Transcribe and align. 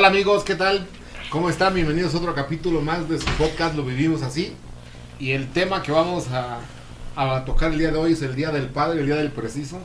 Hola 0.00 0.08
amigos, 0.08 0.44
¿qué 0.44 0.54
tal? 0.54 0.86
¿Cómo 1.28 1.50
están? 1.50 1.74
Bienvenidos 1.74 2.14
a 2.14 2.16
otro 2.16 2.34
capítulo 2.34 2.80
más 2.80 3.06
de 3.06 3.18
su 3.18 3.26
podcast 3.32 3.74
Lo 3.76 3.84
Vivimos 3.84 4.22
Así. 4.22 4.54
Y 5.18 5.32
el 5.32 5.52
tema 5.52 5.82
que 5.82 5.92
vamos 5.92 6.28
a, 6.30 6.60
a 7.16 7.44
tocar 7.44 7.70
el 7.70 7.78
día 7.78 7.90
de 7.90 7.98
hoy 7.98 8.14
es 8.14 8.22
el 8.22 8.34
Día 8.34 8.50
del 8.50 8.68
Padre, 8.68 9.00
el 9.00 9.06
Día 9.06 9.16
del 9.16 9.30
Preciso. 9.30 9.78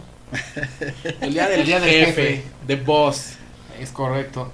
El 1.19 1.33
día 1.33 1.49
del, 1.49 1.59
El 1.59 1.65
día 1.65 1.79
del 1.81 1.89
jefe, 1.89 2.27
jefe. 2.27 2.43
de 2.65 2.75
boss. 2.77 3.33
Es 3.77 3.91
correcto. 3.91 4.53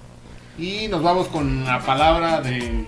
Y 0.58 0.88
nos 0.88 1.04
vamos 1.04 1.28
con 1.28 1.64
la 1.64 1.80
palabra 1.80 2.42
de 2.42 2.88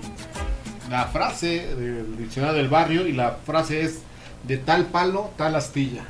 la 0.90 1.06
frase 1.06 1.76
del 1.76 2.18
diccionario 2.18 2.58
del 2.58 2.70
barrio 2.70 3.06
y 3.06 3.12
la 3.12 3.38
frase 3.46 3.84
es 3.84 4.00
de 4.48 4.58
tal 4.58 4.88
palo, 4.88 5.30
tal 5.38 5.54
astilla. 5.56 6.06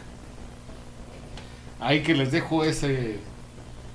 Ahí 1.81 2.03
que 2.03 2.13
les 2.13 2.31
dejo 2.31 2.63
ese 2.63 3.19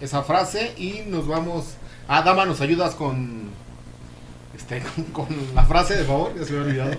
esa 0.03 0.23
frase 0.23 0.75
y 0.77 1.05
nos 1.07 1.27
vamos. 1.27 1.78
Ah, 2.09 2.23
Dama, 2.23 2.47
nos 2.47 2.63
ayudas 2.63 2.95
con 2.95 3.51
este 4.57 4.83
con 5.13 5.29
la 5.55 5.65
frase, 5.65 5.95
de 5.95 6.05
favor, 6.05 6.35
ya 6.37 6.45
se 6.45 6.53
me 6.55 6.59
ha 6.59 6.63
olvidado. 6.63 6.97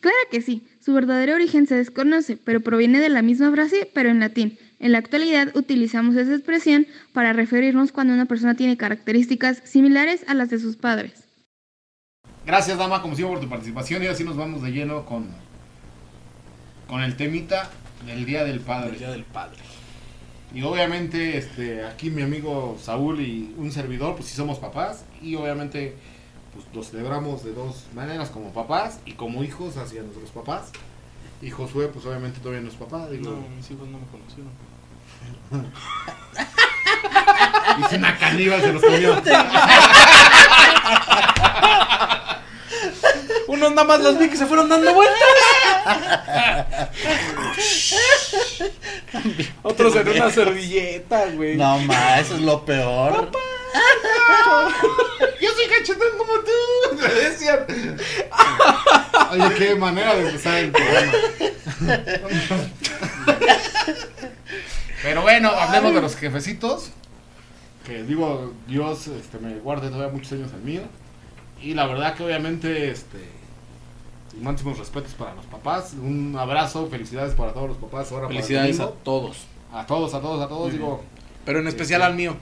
Claro 0.00 0.16
que 0.30 0.40
sí, 0.40 0.66
su 0.80 0.94
verdadero 0.94 1.34
origen 1.34 1.66
se 1.66 1.74
desconoce, 1.74 2.36
pero 2.36 2.60
proviene 2.60 3.00
de 3.00 3.08
la 3.08 3.22
misma 3.22 3.50
frase, 3.52 3.90
pero 3.92 4.08
en 4.08 4.20
latín. 4.20 4.58
En 4.80 4.92
la 4.92 4.98
actualidad 4.98 5.54
utilizamos 5.54 6.16
esa 6.16 6.32
expresión 6.34 6.86
para 7.12 7.32
referirnos 7.32 7.92
cuando 7.92 8.14
una 8.14 8.26
persona 8.26 8.54
tiene 8.54 8.76
características 8.76 9.62
similares 9.64 10.24
a 10.28 10.34
las 10.34 10.50
de 10.50 10.58
sus 10.58 10.76
padres. 10.76 11.28
Gracias, 12.46 12.78
Dama, 12.78 13.02
como 13.02 13.14
siempre, 13.14 13.34
por 13.36 13.44
tu 13.44 13.50
participación 13.50 14.02
y 14.02 14.06
así 14.06 14.24
nos 14.24 14.36
vamos 14.36 14.62
de 14.62 14.70
lleno 14.70 15.04
con 15.04 15.28
con 16.86 17.02
el 17.02 17.16
temita 17.16 17.70
del 18.06 18.26
Día 18.26 18.44
del 18.44 18.60
Padre. 18.60 18.90
El 18.90 18.98
día 18.98 19.10
del 19.10 19.24
padre. 19.24 19.56
Y 20.54 20.62
obviamente, 20.62 21.38
este, 21.38 21.84
aquí 21.84 22.10
mi 22.10 22.22
amigo 22.22 22.76
Saúl 22.80 23.20
y 23.20 23.54
un 23.56 23.72
servidor, 23.72 24.14
pues 24.14 24.28
sí 24.28 24.36
somos 24.36 24.58
papás. 24.58 25.04
Y 25.22 25.34
obviamente, 25.36 25.96
pues 26.52 26.66
lo 26.74 26.82
celebramos 26.82 27.44
de 27.44 27.52
dos 27.52 27.86
maneras, 27.94 28.30
como 28.30 28.52
papás 28.52 29.00
y 29.06 29.12
como 29.12 29.42
hijos 29.42 29.76
hacia 29.76 30.02
nuestros 30.02 30.30
papás. 30.30 30.70
Y 31.40 31.50
Josué, 31.50 31.88
pues 31.88 32.04
obviamente 32.06 32.40
todavía 32.40 32.62
no 32.62 32.68
es 32.68 32.74
papá. 32.74 33.08
Digo, 33.08 33.30
No, 33.30 33.56
mis 33.56 33.70
hijos 33.70 33.88
no 33.88 33.98
me 33.98 34.06
conocieron. 34.06 34.52
y 37.90 37.94
una 37.96 38.18
caníbal 38.18 38.60
se 38.60 38.72
los 38.72 38.82
comió. 38.82 39.16
Unos 43.52 43.70
nada 43.72 43.84
más 43.84 44.00
los 44.00 44.18
vi 44.18 44.30
que 44.30 44.36
se 44.38 44.46
fueron 44.46 44.66
dando 44.70 44.94
vueltas. 44.94 45.18
Otros 49.62 49.94
en 49.94 50.08
una 50.08 50.30
servilleta, 50.30 51.26
güey. 51.34 51.56
No, 51.58 51.78
ma, 51.80 52.18
eso 52.18 52.36
es 52.36 52.40
lo 52.40 52.64
peor. 52.64 53.30
Yo 55.38 55.50
soy 55.50 55.66
cachetón 55.66 56.16
como 56.16 56.32
tú. 56.40 56.96
Me 56.96 57.08
decían. 57.08 57.66
Oye, 59.32 59.54
qué 59.58 59.74
manera 59.74 60.14
de 60.14 60.28
empezar 60.28 60.56
el 60.56 60.70
programa. 60.72 61.12
Pero 65.02 65.20
bueno, 65.20 65.50
hablemos 65.50 65.92
de 65.92 66.00
los 66.00 66.16
jefecitos. 66.16 66.90
Que 67.84 68.02
digo, 68.04 68.54
Dios 68.66 69.08
este, 69.08 69.38
me 69.38 69.56
guarde 69.56 69.88
todavía 69.88 70.14
muchos 70.14 70.32
años 70.32 70.54
al 70.54 70.62
mío. 70.62 70.80
Y 71.60 71.74
la 71.74 71.86
verdad 71.86 72.14
que 72.14 72.24
obviamente, 72.24 72.90
este, 72.90 73.41
máximos 74.40 74.78
respetos 74.78 75.12
para 75.14 75.34
los 75.34 75.44
papás. 75.46 75.94
Un 76.00 76.34
abrazo, 76.38 76.86
felicidades 76.88 77.34
para 77.34 77.52
todos 77.52 77.68
los 77.68 77.76
papás. 77.78 78.10
Ahora 78.12 78.28
Felicidades 78.28 78.80
a 78.80 78.90
todos. 78.90 79.36
a 79.72 79.86
todos, 79.86 80.14
a 80.14 80.20
todos, 80.20 80.42
a 80.42 80.48
todos. 80.48 80.72
Digo, 80.72 81.02
Pero 81.44 81.60
en 81.60 81.68
especial 81.68 82.02
al 82.02 82.14
mío. 82.14 82.36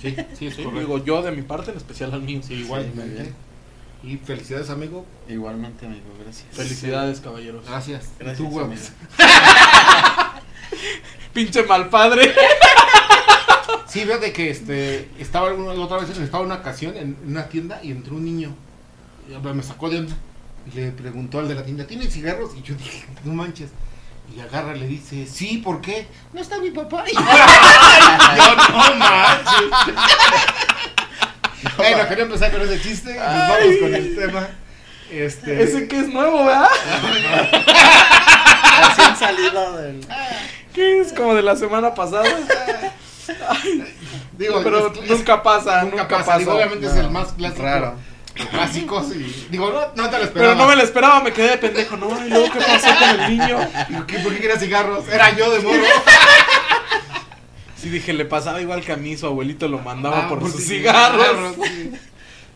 sí, 0.00 0.14
sí, 0.38 0.46
es 0.46 0.54
Sí, 0.54 0.62
correcto. 0.62 0.80
digo 0.80 1.04
yo 1.04 1.22
de 1.22 1.32
mi 1.32 1.42
parte, 1.42 1.70
en 1.72 1.76
especial 1.76 2.12
al 2.12 2.22
mío. 2.22 2.40
Sí, 2.42 2.48
Sí, 2.48 2.54
muy 2.54 2.62
igualmente. 2.64 3.22
bien. 3.22 3.34
y 4.04 4.16
felicidades, 4.18 4.70
amigo. 4.70 5.04
Igualmente, 5.28 5.86
amigo, 5.86 6.04
gracias. 6.22 6.46
Felicidades, 6.52 7.20
caballeros. 7.20 7.64
Gracias. 7.66 8.10
¿Y 8.20 8.24
Gracias, 8.24 8.38
tú, 8.38 8.48
güey? 8.50 8.66
Pinche 11.32 11.62
mal 11.64 11.88
padre. 11.88 12.32
Sí, 13.88 14.00
fíjate 14.02 14.32
que 14.32 14.50
este, 14.50 15.10
estaba 15.18 15.52
una- 15.52 15.74
la 15.74 15.84
otra 15.84 15.98
vez, 15.98 16.10
estaba 16.10 16.44
en 16.44 16.50
una 16.50 16.60
ocasión 16.60 16.96
en 16.96 17.16
una 17.26 17.48
tienda 17.48 17.80
y 17.82 17.90
entró 17.90 18.16
un 18.16 18.24
niño. 18.24 18.54
Me 19.28 19.62
sacó 19.62 19.90
de 19.90 19.98
onda. 19.98 20.14
Y 20.72 20.76
le 20.76 20.90
preguntó 20.92 21.38
al 21.38 21.48
de 21.48 21.54
la 21.54 21.64
tienda, 21.64 21.86
¿tiene 21.86 22.06
cigarros? 22.10 22.52
Y 22.56 22.62
yo 22.62 22.74
dije, 22.74 23.06
no 23.24 23.34
manches. 23.34 23.70
Y 24.36 24.40
agarra 24.40 24.76
y 24.76 24.80
le 24.80 24.86
dice, 24.88 25.26
sí, 25.26 25.58
¿por 25.58 25.80
qué? 25.80 26.06
No 26.32 26.40
está 26.40 26.58
mi 26.58 26.70
papá. 26.70 27.04
Y 27.08 27.14
yo, 27.14 27.20
no 28.72 28.94
manches. 28.96 29.70
bueno, 31.76 32.08
quería 32.08 32.24
empezar 32.24 32.50
con 32.52 32.60
ese 32.62 32.80
chiste 32.80 33.12
y 33.12 33.18
nos 33.18 33.26
vamos 33.26 33.76
con 33.80 33.94
el 33.94 34.16
tema. 34.16 34.48
Este, 35.10 35.62
Ese 35.62 35.86
que 35.86 36.00
es 36.00 36.08
nuevo, 36.08 36.44
¿verdad? 36.44 36.66
Recién 38.88 39.16
salido 39.16 39.76
del. 39.76 40.04
Que 40.74 41.00
es 41.00 41.12
como 41.12 41.34
de 41.34 41.42
la 41.42 41.54
semana 41.54 41.94
pasada. 41.94 42.24
digo, 44.36 44.60
Pero 44.64 44.92
es- 44.92 45.08
nunca 45.08 45.40
pasa, 45.42 45.82
nunca, 45.84 46.02
nunca, 46.02 46.08
pasa. 46.18 46.38
Digo, 46.38 46.54
obviamente 46.54 46.86
es 46.86 46.94
el 46.96 47.10
más 47.10 47.32
clásico. 47.34 47.62
raro. 47.62 47.94
Los 48.36 48.48
clásicos 48.48 49.14
y 49.14 49.46
digo, 49.50 49.70
no, 49.70 49.80
no 50.02 50.10
te 50.10 50.18
lo 50.18 50.24
esperaba. 50.24 50.32
Pero 50.32 50.54
no 50.54 50.66
me 50.68 50.76
lo 50.76 50.82
esperaba, 50.82 51.22
me 51.22 51.32
quedé 51.32 51.50
de 51.50 51.58
pendejo. 51.58 51.96
No, 51.96 52.26
y 52.26 52.28
luego 52.30 52.52
qué 52.52 52.58
pasó 52.60 52.88
con 52.98 53.20
el 53.20 53.30
niño. 53.38 53.58
Digo, 53.88 54.06
¿qué, 54.06 54.18
¿Por 54.18 54.34
qué 54.34 54.40
quería 54.40 54.58
cigarros? 54.58 55.08
Era 55.08 55.34
yo 55.36 55.50
de 55.52 55.60
morro. 55.60 55.82
Sí, 57.76 57.90
dije, 57.90 58.12
le 58.14 58.24
pasaba 58.24 58.60
igual 58.60 58.82
que 58.84 58.92
a 58.92 58.96
mí, 58.96 59.16
su 59.16 59.26
abuelito 59.26 59.68
lo 59.68 59.78
mandaba 59.78 60.24
Ah, 60.24 60.28
por, 60.28 60.40
sus 60.40 60.52
sus 60.52 60.64
cigarros. 60.64 61.54
Sí. 61.62 61.92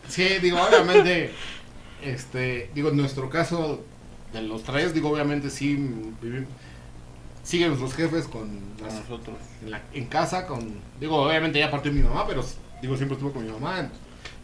Sí, 0.09 0.23
digo, 0.41 0.59
obviamente, 0.61 1.31
este, 2.03 2.69
digo, 2.73 2.89
en 2.89 2.97
nuestro 2.97 3.29
caso 3.29 3.81
de 4.33 4.41
los 4.41 4.63
tres, 4.63 4.93
digo, 4.93 5.09
obviamente 5.11 5.49
sí 5.49 5.75
vivimos, 6.21 6.49
siguen 7.43 7.69
nuestros 7.69 7.93
jefes 7.93 8.27
con 8.27 8.49
las, 8.83 8.93
nosotros. 8.95 9.37
en, 9.63 9.71
la- 9.71 9.81
en 9.93 10.05
casa, 10.07 10.47
con, 10.47 10.73
digo, 10.99 11.15
obviamente 11.21 11.59
ya 11.59 11.69
partió 11.71 11.93
mi 11.93 12.01
mamá, 12.01 12.25
pero 12.27 12.43
digo, 12.81 12.97
siempre 12.97 13.15
estuvo 13.15 13.31
con 13.31 13.45
mi 13.45 13.51
mamá, 13.51 13.89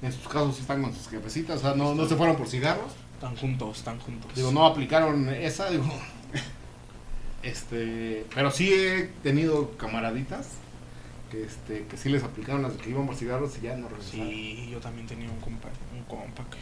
en, 0.02 0.12
sus 0.14 0.28
casos 0.28 0.56
sí 0.56 0.62
están 0.62 0.82
con 0.82 0.94
sus 0.94 1.08
jefecitas, 1.10 1.58
o 1.58 1.62
sea, 1.62 1.74
no, 1.76 1.96
no 1.96 2.08
se 2.08 2.16
fueron 2.16 2.36
por 2.36 2.48
cigarros, 2.48 2.92
Están 3.16 3.36
juntos, 3.36 3.78
están 3.78 4.00
juntos. 4.00 4.32
digo, 4.36 4.52
no 4.52 4.66
aplicaron 4.66 5.30
esa, 5.30 5.70
digo, 5.70 5.86
este, 7.44 8.26
pero 8.34 8.52
sí 8.52 8.74
he 8.74 9.04
tenido 9.24 9.72
camaraditas 9.78 10.48
que, 11.32 11.44
este, 11.44 11.86
que 11.88 11.98
sí 11.98 12.10
les 12.10 12.24
aplicaron 12.24 12.62
las 12.62 12.74
que 12.74 12.90
iban 12.90 13.06
por 13.06 13.16
cigarros 13.16 13.52
y 13.58 13.62
ya 13.66 13.76
no 13.76 13.90
regresaron. 13.90 14.28
Sí, 14.30 14.70
yo 14.72 14.80
también 14.80 15.08
tenía 15.08 15.30
un 15.30 15.40
compa, 15.40 15.70
un 15.96 16.04
compa 16.04 16.44
que... 16.50 16.58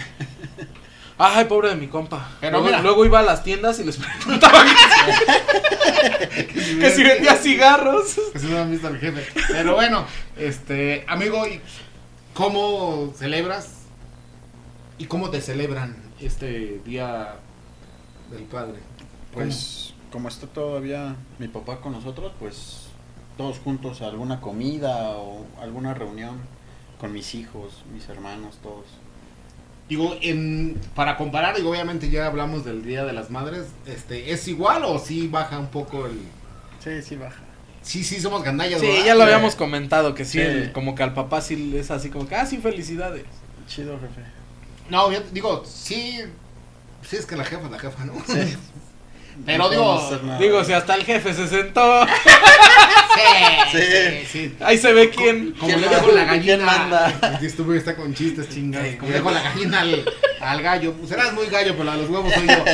Ay, 1.22 1.44
pobre 1.44 1.68
de 1.68 1.74
mi 1.76 1.86
compa. 1.86 2.30
Pero 2.40 2.60
luego, 2.80 3.04
iba 3.04 3.18
a 3.18 3.22
las 3.22 3.44
tiendas 3.44 3.78
y 3.78 3.84
les 3.84 3.96
preguntaba 4.24 4.64
que, 4.64 6.60
si- 6.62 6.78
que 6.78 6.90
si 6.90 7.02
vendía 7.02 7.36
cigarros. 7.36 8.18
Que 8.32 8.38
si 8.38 8.46
no 8.46 8.58
han 8.58 8.70
visto 8.70 8.86
a 8.86 8.90
mi 8.90 8.98
jefe. 8.98 9.26
Pero 9.48 9.74
bueno, 9.74 10.06
este, 10.38 11.04
amigo, 11.06 11.46
¿y 11.46 11.60
¿cómo 12.40 13.12
celebras 13.16 13.82
y 14.96 15.04
cómo 15.04 15.28
te 15.28 15.42
celebran 15.42 15.94
este 16.22 16.80
día 16.86 17.34
del 18.30 18.44
padre? 18.44 18.78
Pues, 19.34 19.92
como 20.10 20.28
está 20.28 20.46
todavía 20.46 21.16
mi 21.38 21.48
papá 21.48 21.82
con 21.82 21.92
nosotros, 21.92 22.32
pues 22.38 22.86
todos 23.36 23.58
juntos 23.58 24.00
a 24.00 24.06
alguna 24.06 24.40
comida 24.40 25.18
o 25.18 25.44
alguna 25.60 25.92
reunión 25.92 26.38
con 26.98 27.12
mis 27.12 27.34
hijos, 27.34 27.84
mis 27.92 28.08
hermanos, 28.08 28.56
todos. 28.62 28.86
Digo, 29.90 30.16
en, 30.22 30.80
para 30.94 31.18
comparar, 31.18 31.56
digo, 31.56 31.70
obviamente 31.70 32.08
ya 32.08 32.24
hablamos 32.24 32.64
del 32.64 32.82
Día 32.82 33.04
de 33.04 33.12
las 33.12 33.30
Madres, 33.30 33.66
este, 33.84 34.32
¿es 34.32 34.48
igual 34.48 34.84
o 34.84 34.98
sí 34.98 35.28
baja 35.28 35.58
un 35.58 35.68
poco 35.68 36.06
el... 36.06 36.18
Sí, 36.82 37.02
sí, 37.02 37.16
baja. 37.16 37.49
Sí, 37.82 38.04
sí, 38.04 38.20
somos 38.20 38.42
gandallas, 38.42 38.80
Sí, 38.80 38.86
¿verdad? 38.86 39.04
ya 39.04 39.14
lo 39.14 39.22
habíamos 39.24 39.56
comentado, 39.56 40.14
que 40.14 40.24
sí, 40.24 40.32
Sí. 40.32 40.40
el- 40.40 40.72
como 40.72 40.94
que 40.94 41.02
al 41.02 41.14
papá 41.14 41.40
sí 41.40 41.74
es 41.76 41.90
así 41.90 42.10
como 42.10 42.28
que, 42.28 42.34
ah, 42.36 42.44
sí, 42.46 42.58
felicidades. 42.58 43.24
Chido, 43.66 43.98
jefe. 43.98 44.20
No, 44.90 45.10
yo 45.10 45.20
digo, 45.32 45.64
sí, 45.64 46.18
sí 47.08 47.16
es 47.16 47.24
que 47.26 47.36
la 47.36 47.44
jefa 47.44 47.64
es 47.66 47.70
la 47.70 47.78
jefa, 47.78 48.04
¿no? 48.04 48.14
Sí. 48.26 48.56
Pero 49.46 49.58
No 49.64 49.70
digo. 49.70 50.20
Digo, 50.38 50.64
si 50.64 50.72
hasta 50.74 50.94
el 50.96 51.04
jefe 51.04 51.32
se 51.32 51.48
sentó, 51.48 52.04
Sí, 52.04 52.10
Sí. 53.72 53.78
sí, 53.82 54.26
sí. 54.26 54.54
ahí 54.60 54.76
se 54.76 54.92
ve 54.92 55.08
quién. 55.08 55.52
Como 55.52 55.68
¿Quién 55.68 55.80
le 55.80 55.88
dejo 55.88 56.12
la 56.12 56.24
gallina. 56.24 56.42
¿Quién 56.42 56.64
manda? 56.64 57.38
Este 57.40 57.62
güey 57.62 57.78
está 57.78 57.96
con 57.96 58.12
chistes 58.14 58.48
chingados. 58.50 58.96
Como 58.96 59.08
le 59.08 59.14
dejo 59.14 59.30
la 59.30 59.40
gallina 59.42 59.80
al, 59.80 60.04
al 60.40 60.62
gallo. 60.62 60.92
Pues 60.94 61.10
eras 61.12 61.32
muy 61.32 61.46
gallo, 61.46 61.74
pero 61.78 61.90
a 61.90 61.96
los 61.96 62.10
huevos 62.10 62.32
soy 62.34 62.46
yo. 62.46 62.64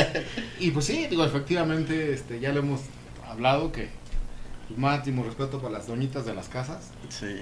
Y 0.59 0.71
pues 0.71 0.85
sí, 0.85 1.07
digo, 1.07 1.23
efectivamente, 1.23 2.13
este, 2.13 2.39
ya 2.39 2.51
lo 2.51 2.59
hemos 2.59 2.81
hablado 3.29 3.71
que 3.71 3.87
máximo 4.75 5.23
respeto 5.23 5.59
para 5.59 5.73
las 5.77 5.87
doñitas 5.87 6.25
de 6.25 6.33
las 6.33 6.49
casas. 6.49 6.89
Sí. 7.09 7.37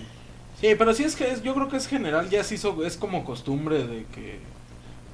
Sí, 0.62 0.68
pero 0.77 0.94
sí 0.94 1.04
es 1.04 1.16
que 1.16 1.31
es, 1.31 1.42
yo 1.44 1.54
creo 1.54 1.68
que 1.68 1.77
es 1.77 1.88
general, 1.88 2.30
ya 2.30 2.44
se 2.44 2.56
hizo, 2.56 2.86
es 2.86 2.95
como 2.98 3.25
costumbre 3.25 3.86
de 3.88 4.06
que 4.06 4.39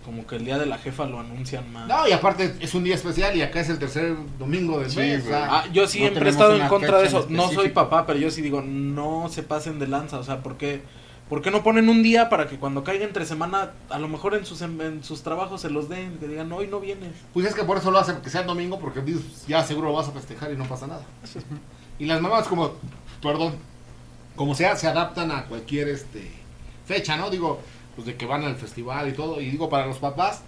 como 0.06 0.26
que 0.26 0.36
el 0.36 0.46
día 0.46 0.58
de 0.58 0.66
la 0.66 0.78
jefa 0.80 1.06
lo 1.06 1.20
anuncian 1.20 1.72
más. 1.72 1.88
No, 1.88 2.08
y 2.08 2.12
aparte 2.12 2.56
es 2.60 2.74
un 2.74 2.84
día 2.84 2.96
especial 2.96 3.36
y 3.38 3.42
acá 3.44 3.60
es 3.60 3.70
el 3.70 3.78
tercer 3.80 4.16
domingo 4.40 4.80
del 4.80 4.90
Sí, 4.90 4.98
mes. 4.98 5.24
o 5.26 5.28
sea, 5.28 5.48
Ah, 5.50 5.64
yo 5.72 5.84
No 5.84 5.88
siempre 5.88 6.14
he 6.14 6.34
tenemos 6.34 6.34
estado 6.34 6.56
en 6.56 6.68
contra 6.68 6.98
de 7.00 7.08
eso. 7.08 7.26
en 7.28 7.36
No 7.36 7.52
soy 7.52 7.70
papá, 7.70 8.06
pero 8.08 8.18
yo 8.20 8.32
sí 8.32 8.42
digo, 8.42 8.62
no 8.62 9.30
se 9.30 9.44
pasen 9.44 9.78
de 9.80 9.88
lanza. 9.88 10.18
O 10.20 10.24
sea, 10.24 10.42
¿por 10.42 10.58
qué, 10.58 10.82
¿Por 11.30 11.42
qué 11.44 11.50
no 11.52 11.64
ponen 11.64 11.88
un 11.88 12.02
día 12.04 12.30
para 12.30 12.48
que 12.48 12.58
cuando 12.58 12.84
caiga 12.84 13.06
entre 13.06 13.26
semana, 13.26 13.72
a 13.90 14.00
lo 14.00 14.08
mejor 14.10 14.34
en 14.36 14.44
sus, 14.46 14.62
en 14.64 15.04
sus 15.04 15.22
trabajos 15.22 15.62
se 15.62 15.70
los 15.70 15.88
den, 15.88 16.18
que 16.18 16.28
digan, 16.28 16.52
hoy 16.52 16.68
no 16.68 16.80
vienes? 16.80 17.14
Pues 17.34 17.46
es 17.46 17.54
que 17.56 17.64
por 17.64 17.78
eso 17.78 17.90
lo 17.92 18.00
hacen, 18.00 18.18
que 18.22 18.30
sea 18.30 18.42
el 18.42 18.48
domingo, 18.48 18.80
porque 18.80 19.02
ya 19.48 19.64
seguro 19.64 19.90
lo 19.90 19.94
vas 19.94 20.08
a 20.08 20.12
festejar 20.12 20.52
y 20.52 20.58
no 20.58 20.66
pasa 20.66 20.88
nada. 20.88 21.06
Y 22.02 22.06
las 22.06 22.20
mamás 22.22 22.48
como, 22.48 22.72
perdón, 23.22 23.54
como 24.36 24.56
sea, 24.56 24.76
se 24.76 24.88
adaptan 24.88 25.32
a 25.32 25.46
cualquier 25.46 25.88
este 25.90 26.32
fecha, 26.86 27.16
¿no? 27.16 27.30
Digo, 27.30 27.60
pues 27.96 28.08
de 28.08 28.16
que 28.16 28.26
van 28.26 28.44
al 28.44 28.56
festival 28.56 29.08
y 29.10 29.14
todo. 29.14 29.40
Y 29.40 29.50
digo, 29.52 29.70
para 29.70 29.86
los 29.86 29.98
papás, 29.98 30.42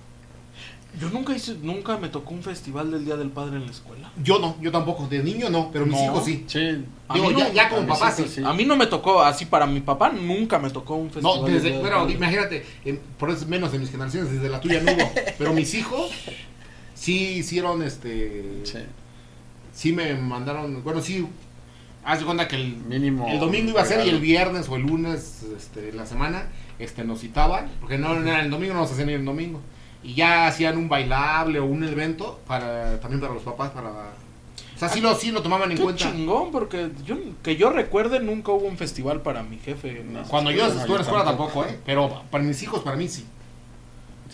Yo 0.99 1.09
nunca 1.09 1.33
hice, 1.35 1.55
nunca 1.61 1.97
me 1.97 2.07
tocó 2.09 2.33
un 2.35 2.43
festival 2.43 2.91
del 2.91 3.03
Día 3.05 3.15
del 3.15 3.29
Padre 3.29 3.57
en 3.57 3.65
la 3.65 3.71
escuela. 3.71 4.11
yo 4.23 4.37
no, 4.39 4.55
yo 4.61 4.71
tampoco, 4.71 5.07
de 5.07 5.23
niño 5.23 5.49
no, 5.49 5.69
pero 5.71 5.85
mis 5.87 5.95
No. 5.99 6.05
hijos 6.05 6.23
sí. 6.25 6.43
Sí. 6.47 6.85
A 7.07 7.13
Digo, 7.15 7.29
mí 7.31 7.35
ya, 7.37 7.47
no, 7.47 7.53
ya 7.53 7.65
a 7.65 7.69
como 7.69 7.87
papá 7.87 8.11
sí. 8.11 8.25
sí. 8.27 8.41
A 8.45 8.53
mí 8.53 8.63
no 8.63 8.75
me 8.75 8.85
tocó, 8.87 9.21
así 9.23 9.45
para 9.45 9.65
mi 9.65 9.79
papá 9.79 10.09
nunca 10.11 10.59
me 10.59 10.69
tocó 10.69 10.95
un 10.95 11.09
festival. 11.09 11.39
No, 11.39 11.45
del 11.45 11.53
desde, 11.55 11.71
del 11.71 11.81
Padre. 11.81 12.13
imagínate, 12.13 12.65
en- 12.85 12.99
por 13.17 13.29
eso 13.31 13.47
menos 13.47 13.71
de 13.71 13.79
mis 13.79 13.89
generaciones, 13.89 14.31
desde 14.33 14.49
la 14.49 14.59
tuya 14.61 14.81
no 14.81 14.91
hubo. 14.91 15.11
Pero 15.39 15.53
mis 15.53 15.73
hijos 15.73 16.11
sí 16.93 17.37
hicieron 17.39 17.81
este. 17.81 18.61
Sí. 18.63 18.77
Sí 19.73 19.91
me 19.93 20.13
mandaron. 20.15 20.83
Bueno, 20.83 21.01
sí. 21.01 21.27
Haz 22.05 22.19
de 22.19 22.25
cuenta 22.25 22.47
que 22.47 22.57
el, 22.57 22.75
Mínimo. 22.75 23.27
el 23.29 23.39
domingo 23.39 23.69
iba 23.71 23.81
a 23.81 23.85
ser 23.85 24.05
y 24.05 24.09
el 24.09 24.19
viernes 24.19 24.67
o 24.67 24.75
el 24.75 24.81
lunes 24.81 25.43
este, 25.57 25.89
en 25.89 25.97
la 25.97 26.05
semana 26.05 26.47
este, 26.77 27.03
nos 27.05 27.21
citaban. 27.21 27.69
Porque 27.79 27.97
no 27.97 28.13
era 28.13 28.41
el 28.41 28.49
domingo, 28.49 28.73
no 28.73 28.81
nos 28.81 28.91
hacían 28.91 29.07
ni 29.07 29.13
el 29.13 29.23
domingo. 29.25 29.61
Y 30.03 30.15
ya 30.15 30.47
hacían 30.47 30.77
un 30.77 30.89
bailable 30.89 31.59
o 31.59 31.65
un 31.65 31.83
evento 31.83 32.41
para 32.45 32.99
también 32.99 33.21
para 33.21 33.33
los 33.33 33.43
papás. 33.43 33.71
para 33.71 33.89
O 33.89 34.77
sea, 34.77 34.89
sí 34.89 34.99
lo, 34.99 35.15
sí 35.15 35.31
lo 35.31 35.41
tomaban 35.41 35.71
en 35.71 35.77
Qué 35.77 35.83
cuenta. 35.83 36.11
chingón, 36.11 36.51
porque 36.51 36.91
yo, 37.05 37.15
que 37.41 37.55
yo 37.55 37.69
recuerde 37.69 38.19
nunca 38.19 38.51
hubo 38.51 38.67
un 38.67 38.77
festival 38.77 39.21
para 39.21 39.41
mi 39.43 39.57
jefe. 39.59 40.03
No. 40.03 40.23
Cuando 40.23 40.51
yo 40.51 40.67
No, 40.67 40.73
estuve 40.73 40.87
en 40.87 40.95
la 40.95 41.01
escuela 41.03 41.23
tampoco. 41.23 41.61
tampoco, 41.61 41.73
¿eh? 41.73 41.79
Pero 41.85 42.23
para 42.29 42.43
mis 42.43 42.61
hijos, 42.63 42.81
para 42.81 42.97
mí 42.97 43.07
sí. 43.07 43.25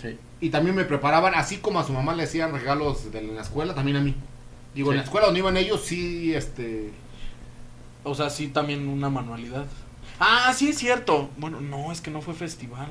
Sí. 0.01 0.17
Y 0.41 0.49
también 0.49 0.75
me 0.75 0.85
preparaban, 0.85 1.35
así 1.35 1.57
como 1.57 1.79
a 1.79 1.83
su 1.83 1.93
mamá 1.93 2.15
le 2.15 2.23
hacían 2.23 2.51
regalos 2.51 3.11
de, 3.11 3.21
la 3.21 3.41
escuela, 3.41 3.75
también 3.75 3.97
a 3.97 4.01
mí. 4.01 4.15
Digo, 4.79 4.91
en 4.91 4.97
la 4.97 5.03
escuela 5.03 5.25
donde 5.25 5.39
iban 5.41 5.57
ellos, 5.57 5.81
sí, 5.83 6.33
este... 6.33 6.89
O 8.05 8.15
sea, 8.15 8.29
sí, 8.29 8.47
también 8.47 8.87
una 8.87 9.09
manualidad. 9.09 9.65
Ah, 10.21 10.53
sí 10.55 10.69
es 10.69 10.77
cierto. 10.77 11.29
Bueno, 11.35 11.59
no, 11.59 11.91
es 11.91 11.99
que 11.99 12.11
no 12.11 12.21
fue 12.21 12.33
festival. 12.33 12.87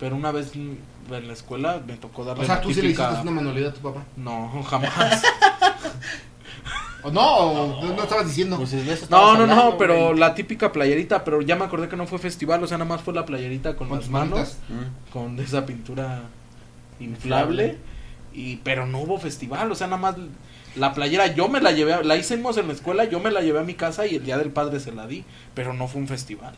Pero 0.00 0.16
una 0.16 0.32
vez 0.32 0.56
en 0.56 0.78
la 1.08 1.32
escuela 1.32 1.80
me 1.86 1.96
tocó 1.96 2.24
darle 2.24 2.42
O 2.42 2.46
sea, 2.46 2.60
tú 2.60 2.74
sí 2.74 2.82
le 2.82 2.88
hiciste 2.88 3.20
una 3.22 3.30
manualidad 3.30 3.70
a 3.70 3.74
tu 3.74 3.80
papá. 3.80 4.02
No, 4.16 4.60
jamás. 4.64 5.22
¿O 7.04 7.12
no? 7.12 7.20
¿O 7.22 7.86
no, 7.86 7.94
no 7.94 8.02
estabas 8.02 8.26
diciendo? 8.26 8.56
Pues 8.56 8.72
No, 8.72 8.80
estabas 8.90 9.38
no, 9.38 9.46
no, 9.46 9.52
hablando, 9.52 9.78
pero 9.78 10.06
güey. 10.06 10.18
la 10.18 10.34
típica 10.34 10.72
playerita, 10.72 11.22
pero 11.22 11.42
ya 11.42 11.54
me 11.54 11.64
acordé 11.64 11.88
que 11.88 11.96
no 11.96 12.06
fue 12.08 12.18
festival, 12.18 12.64
o 12.64 12.66
sea, 12.66 12.76
nada 12.78 12.88
más 12.88 13.02
fue 13.02 13.14
la 13.14 13.24
playerita 13.24 13.76
con, 13.76 13.88
¿Con 13.88 13.98
las 13.98 14.06
tus 14.06 14.12
manos? 14.12 14.56
Mm. 14.68 15.12
con 15.12 15.38
esa 15.38 15.64
pintura 15.64 16.22
inflable, 16.98 17.64
Inflable. 17.64 17.78
y 18.32 18.56
pero 18.56 18.86
no 18.86 19.00
hubo 19.00 19.18
festival, 19.18 19.70
o 19.70 19.74
sea, 19.74 19.86
nada 19.86 20.00
más 20.00 20.16
la 20.76 20.92
playera 20.94 21.28
yo 21.28 21.48
me 21.48 21.60
la 21.60 21.72
llevé, 21.72 21.94
a- 21.94 22.02
la 22.02 22.16
hicimos 22.16 22.56
en 22.56 22.66
la 22.68 22.72
escuela, 22.74 23.04
yo 23.04 23.20
me 23.20 23.30
la 23.30 23.40
llevé 23.40 23.60
a 23.60 23.64
mi 23.64 23.74
casa 23.74 24.06
y 24.06 24.16
el 24.16 24.24
día 24.24 24.38
del 24.38 24.50
padre 24.50 24.80
se 24.80 24.92
la 24.92 25.06
di, 25.06 25.24
pero 25.54 25.72
no 25.72 25.86
fue 25.88 26.00
un 26.00 26.08
festival. 26.08 26.54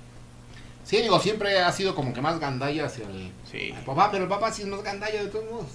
Sí, 0.84 0.98
digo, 1.02 1.18
siempre 1.20 1.58
ha 1.60 1.72
sido 1.72 1.94
como 1.94 2.12
que 2.14 2.20
más 2.22 2.38
gandalla 2.38 2.86
hacia 2.86 3.06
el, 3.06 3.30
Sí. 3.50 3.72
el 3.76 3.84
papá, 3.84 4.10
pero 4.10 4.22
el 4.24 4.28
papá 4.30 4.52
sí 4.52 4.62
es 4.62 4.68
más 4.68 4.82
gandalla 4.82 5.22
de 5.22 5.28
todos 5.28 5.44
modos. 5.50 5.66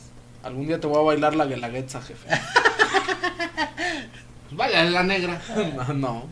Algún 0.44 0.66
día 0.68 0.80
te 0.80 0.88
voy 0.88 0.98
a 1.00 1.02
bailar 1.06 1.36
la 1.36 1.46
guelaguetza, 1.46 2.02
jefe. 2.02 2.28
Pues 4.52 4.58
vaya, 4.58 4.84
la 4.84 5.04
negra. 5.04 5.42
no, 5.88 5.94
no, 5.94 6.24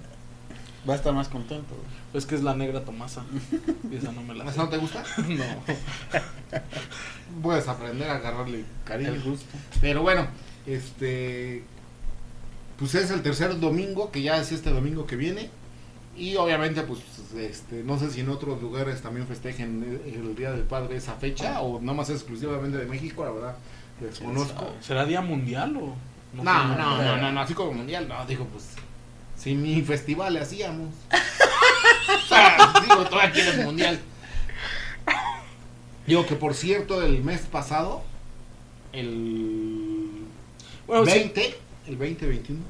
Va 0.87 0.93
a 0.93 0.97
estar 0.97 1.13
más 1.13 1.27
contento. 1.27 1.75
es 2.13 2.25
que 2.25 2.35
es 2.35 2.41
la 2.43 2.53
negra 2.55 2.81
Tomasa. 2.81 3.23
Y 3.91 3.95
esa 3.97 4.11
no 4.11 4.21
me 4.23 4.33
la 4.33 4.45
¿Esa 4.49 4.63
no 4.63 4.69
te 4.69 4.77
gusta? 4.77 5.03
No. 5.27 5.43
Puedes 7.41 7.67
aprender 7.67 8.09
a 8.09 8.15
agarrarle 8.15 8.63
cariño. 8.85 9.09
El 9.13 9.21
gusto. 9.21 9.45
Pero 9.81 10.01
bueno, 10.01 10.27
este. 10.65 11.63
Pues 12.79 12.95
es 12.95 13.11
el 13.11 13.21
tercer 13.21 13.59
domingo, 13.59 14.09
que 14.09 14.21
ya 14.21 14.37
es 14.37 14.53
este 14.53 14.69
domingo 14.69 15.05
que 15.05 15.17
viene. 15.17 15.49
Y 16.17 16.37
obviamente, 16.37 16.81
pues, 16.83 16.99
este, 17.37 17.83
no 17.83 17.99
sé 17.99 18.09
si 18.09 18.21
en 18.21 18.29
otros 18.29 18.61
lugares 18.61 19.01
también 19.01 19.27
festejen 19.27 20.01
el, 20.05 20.13
el 20.13 20.35
Día 20.35 20.51
del 20.51 20.63
Padre 20.63 20.95
esa 20.95 21.13
fecha, 21.15 21.61
o 21.61 21.79
nada 21.81 21.93
más 21.93 22.09
exclusivamente 22.09 22.77
de 22.77 22.85
México, 22.85 23.23
la 23.25 23.31
verdad, 23.31 23.55
desconozco. 23.99 24.73
¿Será 24.81 25.05
día 25.05 25.21
mundial 25.21 25.75
o 25.77 25.95
No, 26.33 26.43
no, 26.43 26.75
no, 26.75 27.17
no, 27.17 27.31
no, 27.31 27.41
así 27.41 27.53
como 27.53 27.73
mundial, 27.73 28.07
no, 28.07 28.25
digo, 28.25 28.45
pues, 28.45 28.65
si 29.37 29.55
mi 29.55 29.81
festival 29.81 30.33
le 30.33 30.41
hacíamos. 30.41 30.93
o 31.11 32.27
sea, 32.27 32.73
digo, 32.81 33.05
todavía 33.05 33.31
quieres 33.31 33.63
mundial. 33.63 33.99
Digo 36.07 36.25
que 36.25 36.35
por 36.35 36.53
cierto, 36.53 37.01
el 37.01 37.23
mes 37.23 37.41
pasado, 37.41 38.03
el 38.93 40.25
Bueno, 40.87 41.05
sí. 41.05 41.31
20, 41.97 42.25
el 42.25 42.27
20, 42.27 42.27
21, 42.27 42.61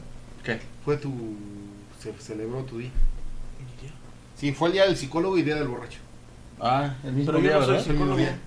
¿Qué? 0.44 0.60
fue 0.86 0.98
tu. 0.98 1.36
Se 2.02 2.14
celebró 2.20 2.64
tu 2.64 2.78
día. 2.80 2.92
Sí, 4.36 4.54
fue 4.54 4.70
el 4.70 4.74
día 4.74 4.86
del 4.86 4.96
psicólogo 4.96 5.36
y 5.38 5.42
el 5.42 5.46
día 5.48 5.56
del 5.56 5.68
borracho. 5.68 6.00
Ah, 6.62 6.96
el 7.04 7.12
mismo 7.14 7.32
Pero 7.34 7.44
yo 7.44 7.50
día, 7.50 7.60
no 7.60 7.66
soy 7.66 7.76
¿verdad? 7.76 7.90
El 7.92 7.98
mismo 7.98 8.16
día. 8.16 8.38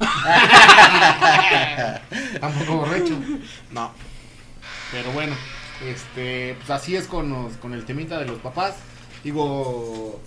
Tampoco 2.40 2.76
borracho. 2.78 3.14
No. 3.72 3.92
Pero 4.90 5.12
bueno, 5.12 5.34
este, 5.86 6.54
pues 6.58 6.70
así 6.70 6.96
es 6.96 7.06
con, 7.06 7.30
los- 7.30 7.56
con 7.58 7.72
el 7.74 7.84
temita 7.84 8.18
de 8.18 8.26
los 8.26 8.38
papás. 8.40 8.76
Digo, 9.22 10.20